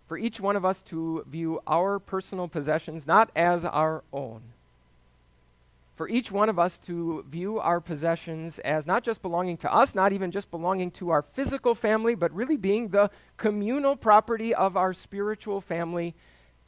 For 0.09 0.17
each 0.17 0.41
one 0.41 0.57
of 0.57 0.65
us 0.65 0.81
to 0.85 1.23
view 1.29 1.61
our 1.67 1.99
personal 1.99 2.49
possessions 2.49 3.07
not 3.07 3.31
as 3.37 3.65
our 3.65 4.03
own, 4.13 4.41
for 5.95 6.09
each 6.09 6.33
one 6.33 6.49
of 6.49 6.59
us 6.59 6.77
to 6.79 7.25
view 7.29 7.59
our 7.61 7.81
possessions 7.81 8.59
as 8.61 8.87
not 8.87 9.05
just 9.05 9.23
belonging 9.23 9.57
to 9.59 9.73
us, 9.73 9.95
not 9.95 10.13
even 10.13 10.31
just 10.31 10.51
belonging 10.51 10.91
to 10.93 11.11
our 11.11 11.23
physical 11.23 11.75
family, 11.75 12.15
but 12.15 12.35
really 12.35 12.57
being 12.57 12.89
the 12.89 13.11
communal 13.37 13.95
property 13.95 14.55
of 14.55 14.77
our 14.77 14.93
spiritual 14.93 15.61
family 15.61 16.15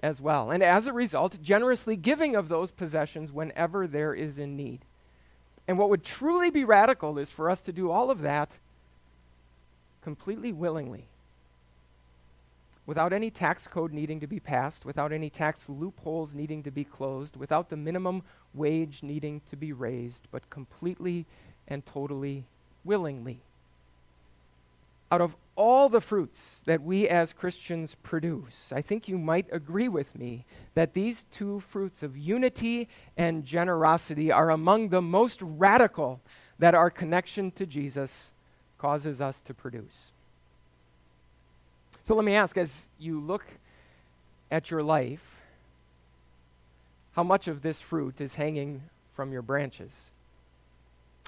as 0.02 0.20
well. 0.20 0.50
And 0.50 0.62
as 0.62 0.86
a 0.86 0.92
result, 0.92 1.40
generously 1.42 1.96
giving 1.96 2.36
of 2.36 2.48
those 2.48 2.70
possessions 2.70 3.32
whenever 3.32 3.86
there 3.86 4.14
is 4.14 4.38
in 4.38 4.56
need. 4.56 4.84
And 5.66 5.78
what 5.78 5.90
would 5.90 6.04
truly 6.04 6.50
be 6.50 6.62
radical 6.62 7.18
is 7.18 7.28
for 7.28 7.50
us 7.50 7.60
to 7.62 7.72
do 7.72 7.90
all 7.90 8.10
of 8.10 8.20
that 8.20 8.52
completely 10.02 10.52
willingly 10.52 11.08
without 12.86 13.12
any 13.12 13.30
tax 13.30 13.66
code 13.66 13.92
needing 13.92 14.20
to 14.20 14.26
be 14.26 14.40
passed, 14.40 14.84
without 14.84 15.12
any 15.12 15.28
tax 15.28 15.68
loopholes 15.68 16.34
needing 16.34 16.62
to 16.62 16.70
be 16.70 16.84
closed, 16.84 17.36
without 17.36 17.68
the 17.68 17.76
minimum 17.76 18.22
wage 18.54 19.02
needing 19.02 19.42
to 19.50 19.56
be 19.56 19.72
raised, 19.72 20.28
but 20.30 20.48
completely 20.48 21.26
and 21.68 21.84
totally 21.84 22.44
willingly. 22.84 23.40
Out 25.10 25.20
of 25.20 25.36
all 25.56 25.88
the 25.88 26.00
fruits 26.00 26.62
that 26.66 26.82
we 26.82 27.08
as 27.08 27.32
Christians 27.32 27.96
produce, 28.02 28.72
I 28.74 28.82
think 28.82 29.08
you 29.08 29.18
might 29.18 29.46
agree 29.50 29.88
with 29.88 30.14
me 30.16 30.44
that 30.74 30.94
these 30.94 31.24
two 31.32 31.60
fruits 31.60 32.02
of 32.02 32.16
unity 32.16 32.88
and 33.16 33.44
generosity 33.44 34.30
are 34.30 34.50
among 34.50 34.88
the 34.88 35.02
most 35.02 35.40
radical 35.42 36.20
that 36.58 36.74
our 36.74 36.90
connection 36.90 37.50
to 37.52 37.66
Jesus 37.66 38.30
causes 38.78 39.20
us 39.20 39.40
to 39.42 39.54
produce. 39.54 40.10
So 42.06 42.14
let 42.14 42.24
me 42.24 42.36
ask 42.36 42.56
as 42.56 42.88
you 43.00 43.18
look 43.18 43.44
at 44.48 44.70
your 44.70 44.82
life, 44.82 45.24
how 47.12 47.24
much 47.24 47.48
of 47.48 47.62
this 47.62 47.80
fruit 47.80 48.20
is 48.20 48.36
hanging 48.36 48.82
from 49.16 49.32
your 49.32 49.42
branches? 49.42 50.10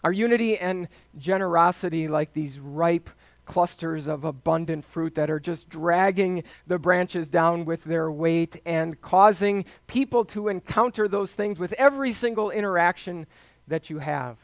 Are 0.04 0.12
unity 0.12 0.56
and 0.56 0.87
generosity 1.18 2.06
like 2.06 2.32
these 2.32 2.61
ripe 2.61 3.11
clusters 3.44 4.06
of 4.06 4.23
abundant 4.23 4.85
fruit 4.85 5.16
that 5.16 5.30
are 5.30 5.40
just 5.40 5.68
dragging 5.68 6.44
the 6.68 6.78
branches 6.78 7.26
down 7.26 7.64
with 7.64 7.82
their 7.82 8.08
weight 8.08 8.61
and 8.64 9.00
causing 9.00 9.64
people 9.88 10.25
to 10.26 10.47
encounter 10.47 11.08
those 11.08 11.32
things 11.32 11.58
with 11.58 11.73
every 11.73 12.12
single 12.12 12.50
interaction 12.50 13.26
that 13.66 13.90
you 13.90 13.99
have? 13.99 14.37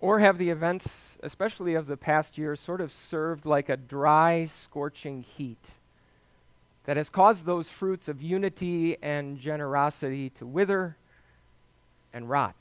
Or 0.00 0.18
have 0.20 0.38
the 0.38 0.48
events, 0.48 1.18
especially 1.22 1.74
of 1.74 1.86
the 1.86 1.96
past 1.96 2.38
year, 2.38 2.56
sort 2.56 2.80
of 2.80 2.92
served 2.92 3.44
like 3.44 3.68
a 3.68 3.76
dry, 3.76 4.46
scorching 4.46 5.22
heat 5.22 5.72
that 6.84 6.96
has 6.96 7.10
caused 7.10 7.44
those 7.44 7.68
fruits 7.68 8.08
of 8.08 8.22
unity 8.22 8.96
and 9.02 9.38
generosity 9.38 10.30
to 10.30 10.46
wither 10.46 10.96
and 12.14 12.30
rot? 12.30 12.56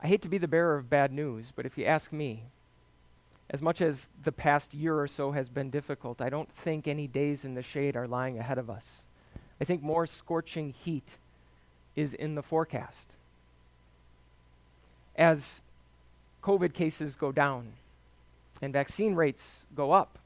I 0.00 0.06
hate 0.06 0.22
to 0.22 0.28
be 0.28 0.38
the 0.38 0.48
bearer 0.48 0.76
of 0.76 0.88
bad 0.88 1.12
news, 1.12 1.52
but 1.54 1.66
if 1.66 1.76
you 1.76 1.84
ask 1.84 2.10
me, 2.10 2.44
as 3.50 3.60
much 3.60 3.80
as 3.82 4.06
the 4.24 4.32
past 4.32 4.72
year 4.72 4.98
or 4.98 5.06
so 5.06 5.32
has 5.32 5.50
been 5.50 5.70
difficult, 5.70 6.20
I 6.20 6.30
don't 6.30 6.50
think 6.50 6.88
any 6.88 7.06
days 7.06 7.44
in 7.44 7.54
the 7.54 7.62
shade 7.62 7.94
are 7.94 8.08
lying 8.08 8.38
ahead 8.38 8.58
of 8.58 8.70
us. 8.70 9.02
I 9.60 9.64
think 9.64 9.82
more 9.82 10.06
scorching 10.06 10.72
heat 10.72 11.08
is 11.94 12.14
in 12.14 12.34
the 12.34 12.42
forecast 12.42 13.16
as 15.16 15.60
COVID 16.42 16.74
cases 16.74 17.16
go 17.16 17.32
down 17.32 17.72
and 18.62 18.72
vaccine 18.72 19.14
rates 19.14 19.66
go 19.74 19.92
up? 19.92 20.18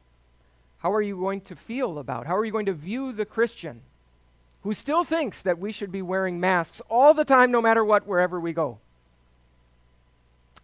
How 0.78 0.92
are 0.92 1.02
you 1.02 1.16
going 1.16 1.42
to 1.42 1.56
feel 1.56 1.98
about? 1.98 2.26
How 2.26 2.36
are 2.36 2.44
you 2.44 2.52
going 2.52 2.66
to 2.66 2.72
view 2.72 3.12
the 3.12 3.24
Christian 3.24 3.82
who 4.62 4.74
still 4.74 5.04
thinks 5.04 5.42
that 5.42 5.58
we 5.58 5.72
should 5.72 5.92
be 5.92 6.02
wearing 6.02 6.40
masks 6.40 6.80
all 6.88 7.14
the 7.14 7.24
time, 7.24 7.50
no 7.50 7.62
matter 7.62 7.84
what, 7.84 8.06
wherever 8.06 8.38
we 8.38 8.52
go? 8.52 8.78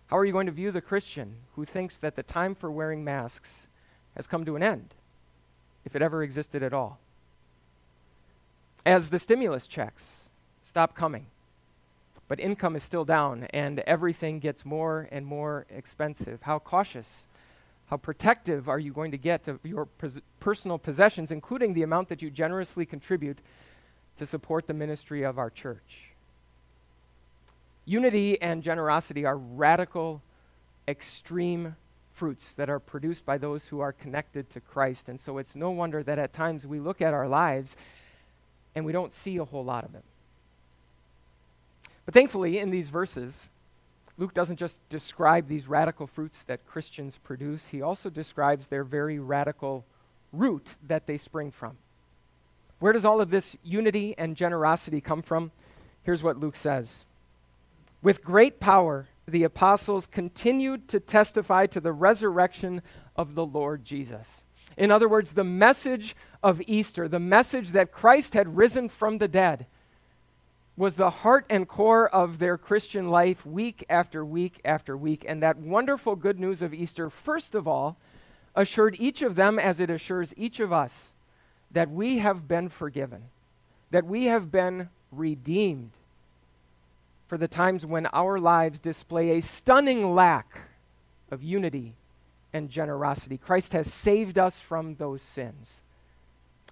How 0.08 0.18
are 0.18 0.24
you 0.24 0.32
going 0.32 0.46
to 0.46 0.52
view 0.52 0.70
the 0.70 0.80
Christian 0.80 1.34
who 1.54 1.64
thinks 1.64 1.96
that 1.98 2.16
the 2.16 2.22
time 2.22 2.54
for 2.54 2.70
wearing 2.70 3.04
masks 3.04 3.66
has 4.14 4.26
come 4.26 4.44
to 4.44 4.56
an 4.56 4.62
end, 4.62 4.94
if 5.84 5.96
it 5.96 6.02
ever 6.02 6.22
existed 6.22 6.62
at 6.62 6.72
all? 6.72 6.98
As 8.84 9.10
the 9.10 9.18
stimulus 9.18 9.66
checks 9.66 10.28
stop 10.62 10.94
coming, 10.94 11.26
but 12.28 12.40
income 12.40 12.76
is 12.76 12.82
still 12.82 13.04
down 13.04 13.44
and 13.50 13.80
everything 13.80 14.38
gets 14.38 14.64
more 14.64 15.08
and 15.12 15.24
more 15.26 15.66
expensive. 15.70 16.42
How 16.42 16.58
cautious, 16.58 17.26
how 17.86 17.96
protective 17.96 18.68
are 18.68 18.78
you 18.78 18.92
going 18.92 19.12
to 19.12 19.18
get 19.18 19.46
of 19.48 19.60
your 19.64 19.86
pers- 19.86 20.20
personal 20.40 20.78
possessions, 20.78 21.30
including 21.30 21.74
the 21.74 21.82
amount 21.82 22.08
that 22.08 22.22
you 22.22 22.30
generously 22.30 22.84
contribute 22.84 23.38
to 24.18 24.26
support 24.26 24.66
the 24.66 24.74
ministry 24.74 25.22
of 25.22 25.38
our 25.38 25.50
church? 25.50 26.10
Unity 27.84 28.40
and 28.42 28.62
generosity 28.62 29.24
are 29.24 29.36
radical, 29.36 30.20
extreme 30.88 31.76
fruits 32.12 32.54
that 32.54 32.68
are 32.68 32.80
produced 32.80 33.24
by 33.24 33.38
those 33.38 33.66
who 33.66 33.78
are 33.78 33.92
connected 33.92 34.50
to 34.50 34.60
Christ. 34.60 35.08
And 35.08 35.20
so 35.20 35.38
it's 35.38 35.54
no 35.54 35.70
wonder 35.70 36.02
that 36.02 36.18
at 36.18 36.32
times 36.32 36.66
we 36.66 36.80
look 36.80 37.00
at 37.00 37.14
our 37.14 37.28
lives 37.28 37.76
and 38.74 38.84
we 38.84 38.92
don't 38.92 39.12
see 39.12 39.36
a 39.36 39.44
whole 39.44 39.64
lot 39.64 39.84
of 39.84 39.92
them. 39.92 40.02
But 42.06 42.14
thankfully, 42.14 42.58
in 42.58 42.70
these 42.70 42.88
verses, 42.88 43.50
Luke 44.16 44.32
doesn't 44.32 44.56
just 44.56 44.80
describe 44.88 45.48
these 45.48 45.68
radical 45.68 46.06
fruits 46.06 46.42
that 46.44 46.66
Christians 46.66 47.18
produce, 47.22 47.68
he 47.68 47.82
also 47.82 48.08
describes 48.08 48.68
their 48.68 48.84
very 48.84 49.18
radical 49.18 49.84
root 50.32 50.76
that 50.86 51.06
they 51.06 51.18
spring 51.18 51.50
from. 51.50 51.76
Where 52.78 52.92
does 52.92 53.04
all 53.04 53.20
of 53.20 53.30
this 53.30 53.56
unity 53.62 54.14
and 54.16 54.36
generosity 54.36 55.00
come 55.00 55.22
from? 55.22 55.50
Here's 56.02 56.22
what 56.22 56.38
Luke 56.38 56.56
says 56.56 57.04
With 58.02 58.24
great 58.24 58.60
power, 58.60 59.08
the 59.26 59.44
apostles 59.44 60.06
continued 60.06 60.88
to 60.88 61.00
testify 61.00 61.66
to 61.66 61.80
the 61.80 61.92
resurrection 61.92 62.82
of 63.16 63.34
the 63.34 63.44
Lord 63.44 63.84
Jesus. 63.84 64.44
In 64.76 64.90
other 64.90 65.08
words, 65.08 65.32
the 65.32 65.44
message 65.44 66.14
of 66.42 66.62
Easter, 66.66 67.08
the 67.08 67.18
message 67.18 67.70
that 67.70 67.92
Christ 67.92 68.34
had 68.34 68.56
risen 68.56 68.88
from 68.88 69.18
the 69.18 69.28
dead, 69.28 69.66
was 70.76 70.96
the 70.96 71.10
heart 71.10 71.46
and 71.48 71.66
core 71.66 72.08
of 72.08 72.38
their 72.38 72.58
Christian 72.58 73.08
life 73.08 73.46
week 73.46 73.84
after 73.88 74.24
week 74.24 74.60
after 74.64 74.96
week. 74.96 75.24
And 75.26 75.42
that 75.42 75.56
wonderful 75.56 76.16
good 76.16 76.38
news 76.38 76.60
of 76.60 76.74
Easter, 76.74 77.08
first 77.08 77.54
of 77.54 77.66
all, 77.66 77.96
assured 78.54 78.96
each 78.98 79.22
of 79.22 79.36
them, 79.36 79.58
as 79.58 79.80
it 79.80 79.90
assures 79.90 80.34
each 80.36 80.60
of 80.60 80.72
us, 80.72 81.12
that 81.70 81.90
we 81.90 82.18
have 82.18 82.46
been 82.46 82.68
forgiven, 82.68 83.24
that 83.90 84.04
we 84.04 84.24
have 84.26 84.50
been 84.50 84.88
redeemed 85.10 85.92
for 87.26 87.36
the 87.36 87.48
times 87.48 87.84
when 87.84 88.06
our 88.12 88.38
lives 88.38 88.78
display 88.78 89.30
a 89.30 89.42
stunning 89.42 90.14
lack 90.14 90.58
of 91.30 91.42
unity 91.42 91.94
and 92.52 92.70
generosity. 92.70 93.36
Christ 93.36 93.72
has 93.72 93.92
saved 93.92 94.38
us 94.38 94.58
from 94.58 94.94
those 94.94 95.22
sins. 95.22 95.82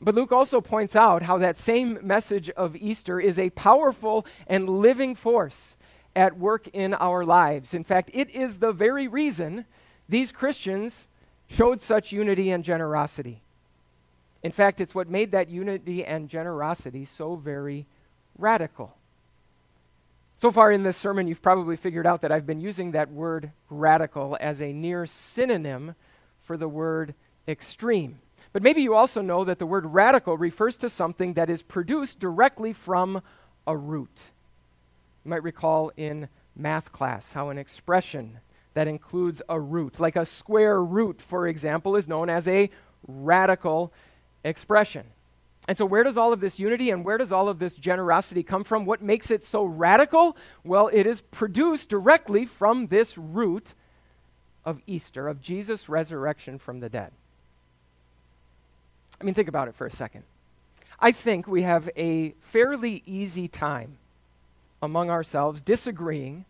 But 0.04 0.14
Luke 0.14 0.32
also 0.32 0.60
points 0.60 0.94
out 0.94 1.22
how 1.22 1.38
that 1.38 1.56
same 1.56 1.98
message 2.02 2.50
of 2.50 2.76
Easter 2.76 3.18
is 3.18 3.38
a 3.38 3.48
powerful 3.50 4.26
and 4.46 4.68
living 4.68 5.14
force 5.14 5.76
at 6.14 6.36
work 6.36 6.68
in 6.68 6.92
our 6.92 7.24
lives. 7.24 7.72
In 7.72 7.84
fact, 7.84 8.10
it 8.12 8.28
is 8.30 8.58
the 8.58 8.72
very 8.72 9.08
reason 9.08 9.64
these 10.06 10.30
Christians 10.30 11.08
showed 11.48 11.80
such 11.80 12.12
unity 12.12 12.50
and 12.50 12.62
generosity. 12.62 13.40
In 14.42 14.52
fact, 14.52 14.82
it's 14.82 14.94
what 14.94 15.08
made 15.08 15.32
that 15.32 15.48
unity 15.48 16.04
and 16.04 16.28
generosity 16.28 17.06
so 17.06 17.36
very 17.36 17.86
radical. 18.36 18.94
So 20.36 20.52
far 20.52 20.70
in 20.70 20.82
this 20.82 20.98
sermon, 20.98 21.28
you've 21.28 21.40
probably 21.40 21.76
figured 21.76 22.06
out 22.06 22.20
that 22.20 22.32
I've 22.32 22.46
been 22.46 22.60
using 22.60 22.90
that 22.90 23.10
word 23.10 23.52
radical 23.70 24.36
as 24.38 24.60
a 24.60 24.70
near 24.70 25.06
synonym 25.06 25.94
for 26.42 26.58
the 26.58 26.68
word 26.68 27.14
extreme. 27.48 28.18
But 28.54 28.62
maybe 28.62 28.82
you 28.82 28.94
also 28.94 29.20
know 29.20 29.42
that 29.44 29.58
the 29.58 29.66
word 29.66 29.84
radical 29.84 30.38
refers 30.38 30.76
to 30.76 30.88
something 30.88 31.34
that 31.34 31.50
is 31.50 31.60
produced 31.60 32.20
directly 32.20 32.72
from 32.72 33.20
a 33.66 33.76
root. 33.76 34.16
You 35.24 35.30
might 35.30 35.42
recall 35.42 35.90
in 35.96 36.28
math 36.54 36.92
class 36.92 37.32
how 37.32 37.48
an 37.48 37.58
expression 37.58 38.38
that 38.74 38.86
includes 38.86 39.42
a 39.48 39.58
root, 39.58 39.98
like 39.98 40.14
a 40.14 40.24
square 40.24 40.80
root, 40.80 41.20
for 41.20 41.48
example, 41.48 41.96
is 41.96 42.06
known 42.06 42.30
as 42.30 42.46
a 42.46 42.70
radical 43.08 43.92
expression. 44.44 45.06
And 45.66 45.76
so, 45.76 45.84
where 45.84 46.04
does 46.04 46.16
all 46.16 46.32
of 46.32 46.38
this 46.38 46.60
unity 46.60 46.90
and 46.90 47.04
where 47.04 47.18
does 47.18 47.32
all 47.32 47.48
of 47.48 47.58
this 47.58 47.74
generosity 47.74 48.44
come 48.44 48.62
from? 48.62 48.84
What 48.84 49.02
makes 49.02 49.32
it 49.32 49.44
so 49.44 49.64
radical? 49.64 50.36
Well, 50.62 50.90
it 50.92 51.08
is 51.08 51.22
produced 51.22 51.88
directly 51.88 52.46
from 52.46 52.86
this 52.86 53.18
root 53.18 53.74
of 54.64 54.80
Easter, 54.86 55.26
of 55.26 55.40
Jesus' 55.40 55.88
resurrection 55.88 56.60
from 56.60 56.78
the 56.78 56.88
dead. 56.88 57.10
I 59.24 59.26
mean, 59.26 59.32
think 59.32 59.48
about 59.48 59.68
it 59.68 59.74
for 59.74 59.86
a 59.86 59.90
second. 59.90 60.22
I 61.00 61.10
think 61.10 61.48
we 61.48 61.62
have 61.62 61.88
a 61.96 62.34
fairly 62.42 63.02
easy 63.06 63.48
time 63.48 63.96
among 64.82 65.08
ourselves 65.08 65.62
disagreeing 65.62 66.44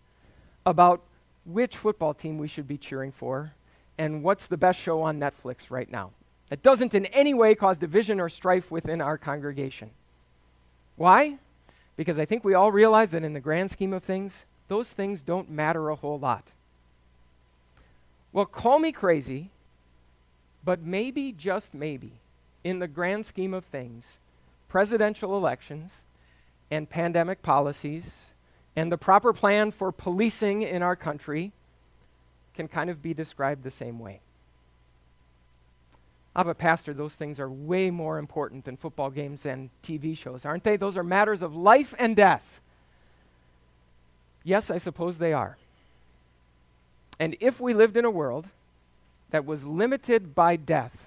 about 0.66 1.00
which 1.46 1.76
football 1.76 2.14
team 2.14 2.36
we 2.36 2.48
should 2.48 2.66
be 2.66 2.76
cheering 2.76 3.12
for 3.12 3.52
and 3.96 4.24
what's 4.24 4.48
the 4.48 4.56
best 4.56 4.80
show 4.80 5.02
on 5.02 5.20
Netflix 5.20 5.70
right 5.70 5.88
now. 5.88 6.10
That 6.48 6.64
doesn't 6.64 6.96
in 6.96 7.06
any 7.06 7.32
way 7.32 7.54
cause 7.54 7.78
division 7.78 8.18
or 8.18 8.28
strife 8.28 8.72
within 8.72 9.00
our 9.00 9.18
congregation. 9.18 9.90
Why? 10.96 11.38
Because 11.96 12.18
I 12.18 12.24
think 12.24 12.42
we 12.42 12.54
all 12.54 12.72
realize 12.72 13.12
that 13.12 13.22
in 13.22 13.34
the 13.34 13.40
grand 13.40 13.70
scheme 13.70 13.92
of 13.92 14.02
things, 14.02 14.46
those 14.66 14.92
things 14.92 15.22
don't 15.22 15.48
matter 15.48 15.90
a 15.90 15.94
whole 15.94 16.18
lot. 16.18 16.50
Well, 18.32 18.46
call 18.46 18.80
me 18.80 18.90
crazy, 18.90 19.50
but 20.64 20.82
maybe, 20.82 21.30
just 21.30 21.72
maybe, 21.72 22.14
in 22.64 22.78
the 22.80 22.88
grand 22.88 23.26
scheme 23.26 23.54
of 23.54 23.64
things, 23.64 24.18
presidential 24.68 25.36
elections 25.36 26.02
and 26.70 26.90
pandemic 26.90 27.42
policies 27.42 28.34
and 28.74 28.90
the 28.90 28.98
proper 28.98 29.32
plan 29.32 29.70
for 29.70 29.92
policing 29.92 30.62
in 30.62 30.82
our 30.82 30.96
country 30.96 31.52
can 32.54 32.68
kind 32.68 32.90
of 32.90 33.02
be 33.02 33.14
described 33.14 33.62
the 33.62 33.70
same 33.70 33.98
way. 33.98 34.20
Ah, 36.36 36.42
but 36.42 36.58
Pastor, 36.58 36.92
those 36.92 37.14
things 37.14 37.38
are 37.38 37.48
way 37.48 37.90
more 37.90 38.18
important 38.18 38.64
than 38.64 38.76
football 38.76 39.10
games 39.10 39.46
and 39.46 39.70
TV 39.84 40.16
shows, 40.16 40.44
aren't 40.44 40.64
they? 40.64 40.76
Those 40.76 40.96
are 40.96 41.04
matters 41.04 41.42
of 41.42 41.54
life 41.54 41.94
and 41.98 42.16
death. 42.16 42.60
Yes, 44.42 44.70
I 44.70 44.78
suppose 44.78 45.18
they 45.18 45.32
are. 45.32 45.56
And 47.20 47.36
if 47.38 47.60
we 47.60 47.72
lived 47.72 47.96
in 47.96 48.04
a 48.04 48.10
world 48.10 48.46
that 49.30 49.46
was 49.46 49.64
limited 49.64 50.34
by 50.34 50.56
death, 50.56 51.06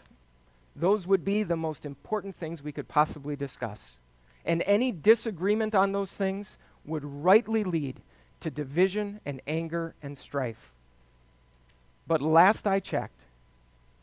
those 0.80 1.08
would 1.08 1.26
be 1.26 1.44
the 1.44 1.56
most 1.56 1.86
important 1.86 2.36
things 2.36 2.62
we 2.62 2.72
could 2.72 2.88
possibly 2.88 3.36
discuss. 3.36 4.00
And 4.46 4.64
any 4.66 4.92
disagreement 4.92 5.76
on 5.76 5.92
those 5.92 6.12
things 6.12 6.58
would 6.86 7.04
rightly 7.04 7.64
lead 7.64 8.02
to 8.40 8.52
division 8.52 9.20
and 9.26 9.42
anger 9.48 9.96
and 10.02 10.18
strife. 10.18 10.72
But 12.06 12.22
last 12.22 12.68
I 12.68 12.80
checked, 12.80 13.26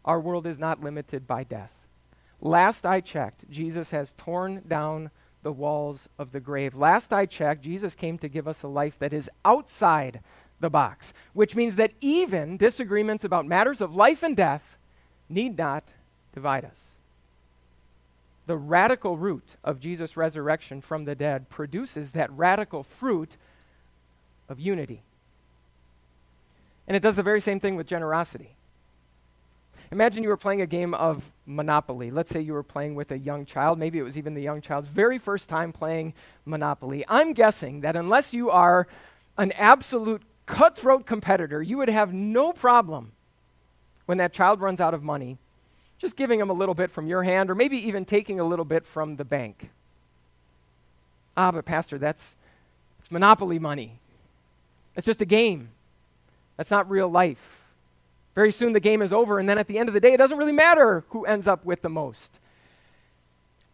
our 0.04 0.20
world 0.20 0.46
is 0.46 0.58
not 0.58 0.82
limited 0.82 1.26
by 1.26 1.44
death. 1.44 1.72
Last 2.40 2.84
I 2.84 3.00
checked, 3.00 3.48
Jesus 3.50 3.90
has 3.90 4.12
torn 4.18 4.62
down 4.68 5.10
the 5.42 5.52
walls 5.52 6.08
of 6.18 6.32
the 6.32 6.40
grave. 6.40 6.74
Last 6.74 7.12
I 7.12 7.24
checked, 7.24 7.62
Jesus 7.62 7.94
came 7.94 8.18
to 8.18 8.28
give 8.28 8.48
us 8.48 8.62
a 8.62 8.68
life 8.68 8.98
that 8.98 9.12
is 9.12 9.30
outside 9.44 10.20
the 10.60 10.70
box, 10.70 11.12
which 11.32 11.54
means 11.54 11.76
that 11.76 11.92
even 12.00 12.56
disagreements 12.56 13.24
about 13.24 13.46
matters 13.46 13.80
of 13.80 13.94
life 13.94 14.22
and 14.22 14.36
death 14.36 14.76
need 15.28 15.56
not 15.56 15.84
divide 16.34 16.64
us. 16.64 16.80
The 18.46 18.56
radical 18.56 19.16
root 19.16 19.56
of 19.62 19.80
Jesus' 19.80 20.16
resurrection 20.16 20.82
from 20.82 21.04
the 21.04 21.14
dead 21.14 21.48
produces 21.48 22.12
that 22.12 22.30
radical 22.32 22.82
fruit 22.82 23.36
of 24.48 24.60
unity. 24.60 25.02
And 26.86 26.96
it 26.96 27.02
does 27.02 27.16
the 27.16 27.22
very 27.22 27.40
same 27.40 27.60
thing 27.60 27.76
with 27.76 27.86
generosity. 27.86 28.50
Imagine 29.90 30.22
you 30.22 30.28
were 30.28 30.36
playing 30.36 30.60
a 30.60 30.66
game 30.66 30.92
of 30.92 31.22
Monopoly. 31.46 32.10
Let's 32.10 32.30
say 32.30 32.40
you 32.40 32.52
were 32.52 32.62
playing 32.62 32.94
with 32.94 33.10
a 33.12 33.18
young 33.18 33.46
child. 33.46 33.78
Maybe 33.78 33.98
it 33.98 34.02
was 34.02 34.18
even 34.18 34.34
the 34.34 34.42
young 34.42 34.60
child's 34.60 34.88
very 34.88 35.18
first 35.18 35.48
time 35.48 35.72
playing 35.72 36.14
Monopoly. 36.44 37.04
I'm 37.08 37.32
guessing 37.32 37.80
that 37.80 37.96
unless 37.96 38.34
you 38.34 38.50
are 38.50 38.86
an 39.38 39.52
absolute 39.52 40.22
cutthroat 40.46 41.06
competitor, 41.06 41.62
you 41.62 41.78
would 41.78 41.88
have 41.88 42.12
no 42.12 42.52
problem 42.52 43.12
when 44.04 44.18
that 44.18 44.32
child 44.32 44.60
runs 44.60 44.80
out 44.80 44.92
of 44.92 45.02
money 45.02 45.38
just 46.04 46.16
giving 46.16 46.38
them 46.38 46.50
a 46.50 46.54
little 46.54 46.74
bit 46.74 46.90
from 46.90 47.06
your 47.06 47.22
hand 47.22 47.50
or 47.50 47.54
maybe 47.54 47.78
even 47.78 48.04
taking 48.04 48.38
a 48.38 48.44
little 48.44 48.66
bit 48.66 48.86
from 48.86 49.16
the 49.16 49.24
bank. 49.24 49.70
Ah, 51.34 51.50
but 51.50 51.64
Pastor, 51.64 51.98
that's 51.98 52.36
it's 52.98 53.10
monopoly 53.10 53.58
money. 53.58 53.98
It's 54.94 55.06
just 55.06 55.22
a 55.22 55.24
game. 55.24 55.70
That's 56.58 56.70
not 56.70 56.90
real 56.90 57.08
life. 57.08 57.62
Very 58.34 58.52
soon 58.52 58.74
the 58.74 58.80
game 58.80 59.00
is 59.00 59.12
over, 59.12 59.38
and 59.38 59.48
then 59.48 59.56
at 59.56 59.66
the 59.66 59.78
end 59.78 59.88
of 59.88 59.94
the 59.94 60.00
day, 60.00 60.12
it 60.12 60.18
doesn't 60.18 60.36
really 60.36 60.52
matter 60.52 61.04
who 61.08 61.24
ends 61.24 61.48
up 61.48 61.64
with 61.64 61.82
the 61.82 61.88
most. 61.88 62.38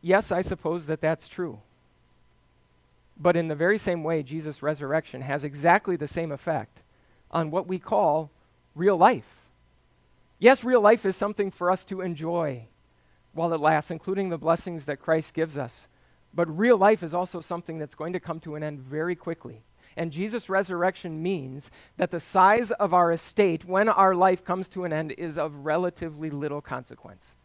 Yes, 0.00 0.30
I 0.30 0.40
suppose 0.42 0.86
that 0.86 1.00
that's 1.00 1.26
true. 1.26 1.60
But 3.18 3.36
in 3.36 3.48
the 3.48 3.54
very 3.54 3.76
same 3.76 4.04
way, 4.04 4.22
Jesus' 4.22 4.62
resurrection 4.62 5.22
has 5.22 5.44
exactly 5.44 5.96
the 5.96 6.08
same 6.08 6.30
effect 6.30 6.82
on 7.30 7.50
what 7.50 7.66
we 7.66 7.78
call 7.78 8.30
real 8.74 8.96
life. 8.96 9.39
Yes, 10.40 10.64
real 10.64 10.80
life 10.80 11.06
is 11.06 11.14
something 11.14 11.50
for 11.50 11.70
us 11.70 11.84
to 11.84 12.00
enjoy 12.00 12.66
while 13.32 13.52
it 13.52 13.60
lasts, 13.60 13.90
including 13.90 14.30
the 14.30 14.38
blessings 14.38 14.86
that 14.86 14.98
Christ 15.00 15.34
gives 15.34 15.56
us. 15.56 15.82
But 16.34 16.58
real 16.58 16.78
life 16.78 17.02
is 17.02 17.14
also 17.14 17.40
something 17.40 17.78
that's 17.78 17.94
going 17.94 18.14
to 18.14 18.20
come 18.20 18.40
to 18.40 18.54
an 18.56 18.62
end 18.62 18.80
very 18.80 19.14
quickly. 19.14 19.62
And 19.96 20.12
Jesus' 20.12 20.48
resurrection 20.48 21.22
means 21.22 21.70
that 21.98 22.10
the 22.10 22.20
size 22.20 22.70
of 22.72 22.94
our 22.94 23.12
estate 23.12 23.64
when 23.66 23.88
our 23.88 24.14
life 24.14 24.42
comes 24.42 24.66
to 24.68 24.84
an 24.84 24.92
end 24.92 25.12
is 25.12 25.36
of 25.36 25.66
relatively 25.66 26.30
little 26.30 26.60
consequence. 26.60 27.36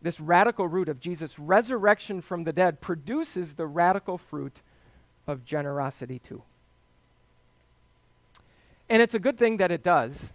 This 0.00 0.20
radical 0.20 0.68
root 0.68 0.88
of 0.88 1.00
Jesus' 1.00 1.38
resurrection 1.38 2.20
from 2.20 2.44
the 2.44 2.52
dead 2.52 2.80
produces 2.80 3.54
the 3.54 3.66
radical 3.66 4.18
fruit 4.18 4.60
of 5.26 5.44
generosity 5.44 6.20
too. 6.20 6.42
And 8.88 9.02
it's 9.02 9.14
a 9.14 9.18
good 9.18 9.38
thing 9.38 9.56
that 9.56 9.72
it 9.72 9.82
does, 9.82 10.32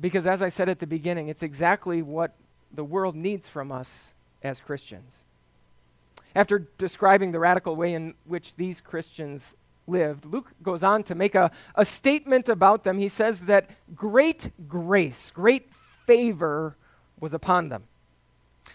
because 0.00 0.26
as 0.26 0.42
I 0.42 0.48
said 0.48 0.68
at 0.68 0.78
the 0.78 0.86
beginning, 0.86 1.28
it's 1.28 1.42
exactly 1.42 2.02
what 2.02 2.34
the 2.72 2.84
world 2.84 3.14
needs 3.14 3.48
from 3.48 3.70
us 3.70 4.14
as 4.42 4.60
Christians. 4.60 5.24
After 6.34 6.60
describing 6.78 7.32
the 7.32 7.40
radical 7.40 7.76
way 7.76 7.92
in 7.92 8.14
which 8.24 8.54
these 8.56 8.80
Christians 8.80 9.56
lived, 9.86 10.24
Luke 10.24 10.52
goes 10.62 10.82
on 10.82 11.02
to 11.04 11.14
make 11.14 11.34
a, 11.34 11.50
a 11.74 11.84
statement 11.84 12.48
about 12.48 12.84
them. 12.84 12.98
He 12.98 13.08
says 13.08 13.40
that 13.40 13.68
great 13.94 14.52
grace, 14.68 15.30
great 15.32 15.70
favor 16.06 16.76
was 17.18 17.34
upon 17.34 17.68
them. 17.68 17.84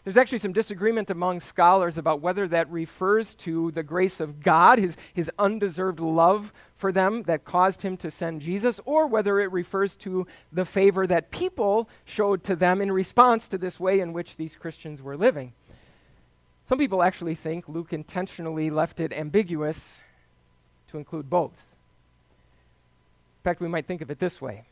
There's 0.05 0.17
actually 0.17 0.37
some 0.37 0.53
disagreement 0.53 1.09
among 1.09 1.39
scholars 1.39 1.97
about 1.97 2.21
whether 2.21 2.47
that 2.49 2.71
refers 2.71 3.33
to 3.35 3.71
the 3.71 3.81
grace 3.81 4.19
of 4.19 4.39
God, 4.39 4.77
his, 4.77 4.95
his 5.11 5.31
undeserved 5.39 5.99
love 5.99 6.53
for 6.75 6.91
them 6.91 7.23
that 7.23 7.43
caused 7.43 7.81
him 7.81 7.97
to 7.97 8.11
send 8.11 8.41
Jesus, 8.41 8.79
or 8.85 9.07
whether 9.07 9.39
it 9.39 9.51
refers 9.51 9.95
to 9.97 10.27
the 10.53 10.63
favor 10.63 11.07
that 11.07 11.31
people 11.31 11.89
showed 12.05 12.43
to 12.43 12.55
them 12.55 12.81
in 12.81 12.91
response 12.91 13.47
to 13.47 13.57
this 13.57 13.79
way 13.79 13.99
in 13.99 14.13
which 14.13 14.37
these 14.37 14.55
Christians 14.55 15.01
were 15.01 15.17
living. 15.17 15.53
Some 16.69 16.77
people 16.77 17.01
actually 17.01 17.35
think 17.35 17.67
Luke 17.67 17.91
intentionally 17.91 18.69
left 18.69 18.99
it 18.99 19.11
ambiguous 19.11 19.97
to 20.89 20.99
include 20.99 21.31
both. 21.31 21.65
In 23.39 23.43
fact, 23.43 23.59
we 23.59 23.67
might 23.67 23.87
think 23.87 24.01
of 24.01 24.11
it 24.11 24.19
this 24.19 24.39
way 24.39 24.65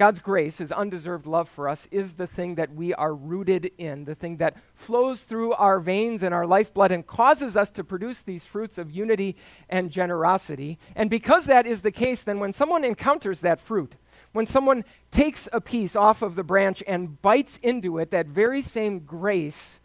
God's 0.00 0.20
grace, 0.20 0.56
His 0.56 0.72
undeserved 0.72 1.26
love 1.26 1.46
for 1.46 1.68
us, 1.68 1.86
is 1.90 2.14
the 2.14 2.26
thing 2.26 2.54
that 2.54 2.74
we 2.74 2.94
are 2.94 3.14
rooted 3.14 3.70
in, 3.76 4.06
the 4.06 4.14
thing 4.14 4.38
that 4.38 4.56
flows 4.74 5.24
through 5.24 5.52
our 5.52 5.78
veins 5.78 6.22
and 6.22 6.32
our 6.32 6.46
lifeblood 6.46 6.90
and 6.90 7.06
causes 7.06 7.54
us 7.54 7.68
to 7.72 7.84
produce 7.84 8.22
these 8.22 8.46
fruits 8.46 8.78
of 8.78 8.90
unity 8.90 9.36
and 9.68 9.90
generosity. 9.90 10.78
And 10.96 11.10
because 11.10 11.44
that 11.44 11.66
is 11.66 11.82
the 11.82 11.90
case, 11.90 12.22
then 12.22 12.40
when 12.40 12.54
someone 12.54 12.82
encounters 12.82 13.40
that 13.40 13.60
fruit, 13.60 13.92
when 14.32 14.46
someone 14.46 14.86
takes 15.10 15.50
a 15.52 15.60
piece 15.60 15.94
off 15.94 16.22
of 16.22 16.34
the 16.34 16.44
branch 16.44 16.82
and 16.86 17.20
bites 17.20 17.58
into 17.62 17.98
it, 17.98 18.10
that 18.10 18.24
very 18.24 18.62
same 18.62 19.00
grace 19.00 19.80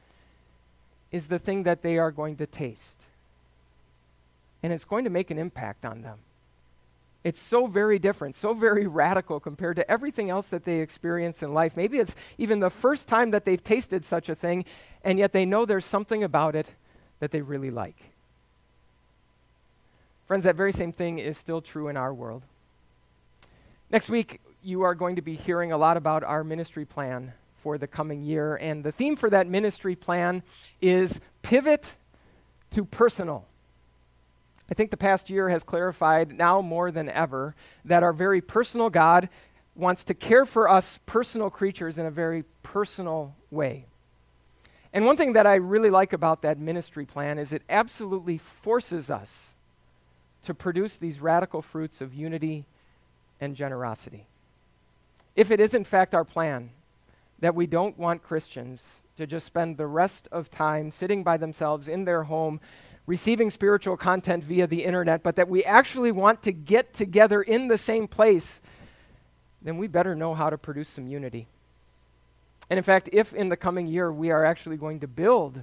is 1.11 1.27
the 1.27 1.39
thing 1.39 1.63
that 1.63 1.81
they 1.81 1.97
are 1.97 2.11
going 2.11 2.37
to 2.37 2.47
taste. 2.47 3.07
And 4.63 4.71
it's 4.71 4.85
going 4.85 5.03
to 5.03 5.09
make 5.09 5.29
an 5.29 5.37
impact 5.37 5.83
on 5.83 6.03
them 6.03 6.19
It's 7.25 7.41
so 7.41 7.65
very 7.65 7.97
different, 7.97 8.35
so 8.35 8.53
very 8.53 8.85
radical 9.03 9.39
compared 9.39 9.77
to 9.77 9.91
everything 9.91 10.29
else 10.29 10.47
that 10.49 10.63
they 10.63 10.79
experience 10.79 11.41
in 11.41 11.55
life. 11.55 11.75
Maybe 11.75 11.97
it's 11.97 12.15
even 12.37 12.59
the 12.59 12.69
first 12.69 13.07
time 13.07 13.31
that 13.31 13.45
they've 13.45 13.61
tasted 13.61 14.05
such 14.05 14.29
a 14.29 14.35
thing, 14.35 14.63
and 15.03 15.17
yet 15.17 15.33
they 15.33 15.43
know 15.43 15.65
there's 15.65 15.85
something 15.85 16.23
about 16.23 16.55
it 16.55 16.67
that 17.19 17.31
they 17.31 17.41
really 17.41 17.71
like. 17.71 17.97
Friends, 20.27 20.43
that 20.43 20.55
very 20.55 20.71
same 20.71 20.93
thing 20.93 21.17
is 21.17 21.35
still 21.35 21.61
true 21.61 21.87
in 21.87 21.97
our 21.97 22.13
world. 22.13 22.43
Next 23.89 24.07
week, 24.07 24.39
you 24.61 24.83
are 24.83 24.93
going 24.93 25.15
to 25.15 25.23
be 25.23 25.35
hearing 25.35 25.71
a 25.71 25.77
lot 25.77 25.97
about 25.97 26.23
our 26.23 26.43
ministry 26.43 26.85
plan 26.85 27.33
for 27.63 27.79
the 27.79 27.87
coming 27.87 28.21
year, 28.21 28.55
and 28.55 28.83
the 28.83 28.91
theme 28.91 29.15
for 29.15 29.31
that 29.31 29.47
ministry 29.47 29.95
plan 29.95 30.43
is 30.79 31.19
pivot 31.41 31.93
to 32.69 32.85
personal. 32.85 33.47
I 34.69 34.73
think 34.73 34.91
the 34.91 34.97
past 34.97 35.29
year 35.29 35.49
has 35.49 35.63
clarified 35.63 36.37
now 36.37 36.61
more 36.61 36.91
than 36.91 37.09
ever 37.09 37.55
that 37.83 38.03
our 38.03 38.13
very 38.13 38.41
personal 38.41 38.89
God 38.89 39.29
wants 39.75 40.03
to 40.05 40.13
care 40.13 40.45
for 40.45 40.69
us 40.69 40.99
personal 41.05 41.49
creatures 41.49 41.97
in 41.97 42.05
a 42.05 42.11
very 42.11 42.43
personal 42.63 43.35
way. 43.51 43.85
And 44.93 45.05
one 45.05 45.17
thing 45.17 45.33
that 45.33 45.45
I 45.45 45.55
really 45.55 45.89
like 45.89 46.13
about 46.13 46.41
that 46.41 46.57
ministry 46.57 47.05
plan 47.05 47.37
is 47.37 47.51
it 47.51 47.63
absolutely 47.69 48.37
forces 48.37 49.11
us 49.11 49.53
to 50.43 50.53
produce 50.53 50.95
these 50.95 51.19
radical 51.19 51.61
fruits 51.61 51.99
of 51.99 52.13
unity 52.13 52.65
and 53.41 53.55
generosity. 53.55 54.25
If 55.35 55.51
it 55.51 55.59
is, 55.59 55.73
in 55.73 55.83
fact, 55.83 56.15
our 56.15 56.23
plan 56.23 56.69
that 57.39 57.55
we 57.55 57.67
don't 57.67 57.99
want 57.99 58.23
Christians 58.23 59.01
to 59.17 59.27
just 59.27 59.45
spend 59.45 59.77
the 59.77 59.87
rest 59.87 60.29
of 60.31 60.49
time 60.49 60.91
sitting 60.91 61.23
by 61.23 61.37
themselves 61.37 61.87
in 61.87 62.05
their 62.05 62.23
home 62.23 62.61
receiving 63.05 63.51
spiritual 63.51 63.97
content 63.97 64.43
via 64.43 64.67
the 64.67 64.83
internet, 64.83 65.23
but 65.23 65.35
that 65.35 65.47
we 65.47 65.63
actually 65.63 66.11
want 66.11 66.43
to 66.43 66.51
get 66.51 66.93
together 66.93 67.41
in 67.41 67.67
the 67.67 67.77
same 67.77 68.07
place, 68.07 68.61
then 69.61 69.77
we 69.77 69.87
better 69.87 70.15
know 70.15 70.33
how 70.33 70.49
to 70.49 70.57
produce 70.57 70.89
some 70.89 71.07
unity. 71.07 71.47
And 72.69 72.77
in 72.77 72.83
fact, 72.83 73.09
if 73.13 73.33
in 73.33 73.49
the 73.49 73.57
coming 73.57 73.87
year 73.87 74.11
we 74.11 74.31
are 74.31 74.43
actually 74.43 74.77
going 74.77 75.01
to 75.01 75.07
build 75.07 75.61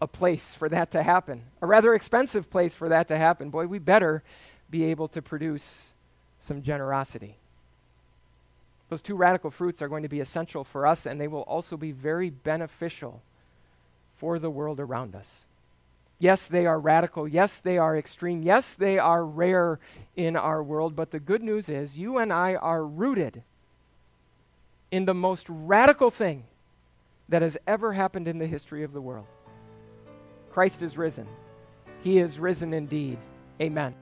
a 0.00 0.08
place 0.08 0.54
for 0.54 0.68
that 0.68 0.90
to 0.92 1.02
happen, 1.02 1.42
a 1.60 1.66
rather 1.66 1.94
expensive 1.94 2.50
place 2.50 2.74
for 2.74 2.88
that 2.88 3.08
to 3.08 3.16
happen, 3.16 3.50
boy, 3.50 3.66
we 3.66 3.78
better 3.78 4.22
be 4.70 4.86
able 4.86 5.06
to 5.08 5.22
produce 5.22 5.92
some 6.40 6.62
generosity. 6.62 7.36
Those 8.88 9.02
two 9.02 9.14
radical 9.14 9.50
fruits 9.50 9.80
are 9.80 9.88
going 9.88 10.02
to 10.02 10.08
be 10.08 10.20
essential 10.20 10.64
for 10.64 10.86
us, 10.86 11.06
and 11.06 11.20
they 11.20 11.28
will 11.28 11.42
also 11.42 11.76
be 11.76 11.92
very 11.92 12.30
beneficial 12.30 13.22
for 14.18 14.38
the 14.38 14.50
world 14.50 14.80
around 14.80 15.14
us. 15.14 15.30
Yes, 16.22 16.46
they 16.46 16.66
are 16.66 16.78
radical. 16.78 17.26
Yes, 17.26 17.58
they 17.58 17.78
are 17.78 17.98
extreme. 17.98 18.44
Yes, 18.44 18.76
they 18.76 18.96
are 18.96 19.24
rare 19.24 19.80
in 20.14 20.36
our 20.36 20.62
world. 20.62 20.94
But 20.94 21.10
the 21.10 21.18
good 21.18 21.42
news 21.42 21.68
is, 21.68 21.98
you 21.98 22.18
and 22.18 22.32
I 22.32 22.54
are 22.54 22.86
rooted 22.86 23.42
in 24.92 25.04
the 25.04 25.14
most 25.14 25.46
radical 25.48 26.10
thing 26.10 26.44
that 27.28 27.42
has 27.42 27.58
ever 27.66 27.92
happened 27.92 28.28
in 28.28 28.38
the 28.38 28.46
history 28.46 28.84
of 28.84 28.92
the 28.92 29.00
world. 29.00 29.26
Christ 30.52 30.80
is 30.82 30.96
risen. 30.96 31.26
He 32.04 32.20
is 32.20 32.38
risen 32.38 32.72
indeed. 32.72 33.18
Amen. 33.60 33.92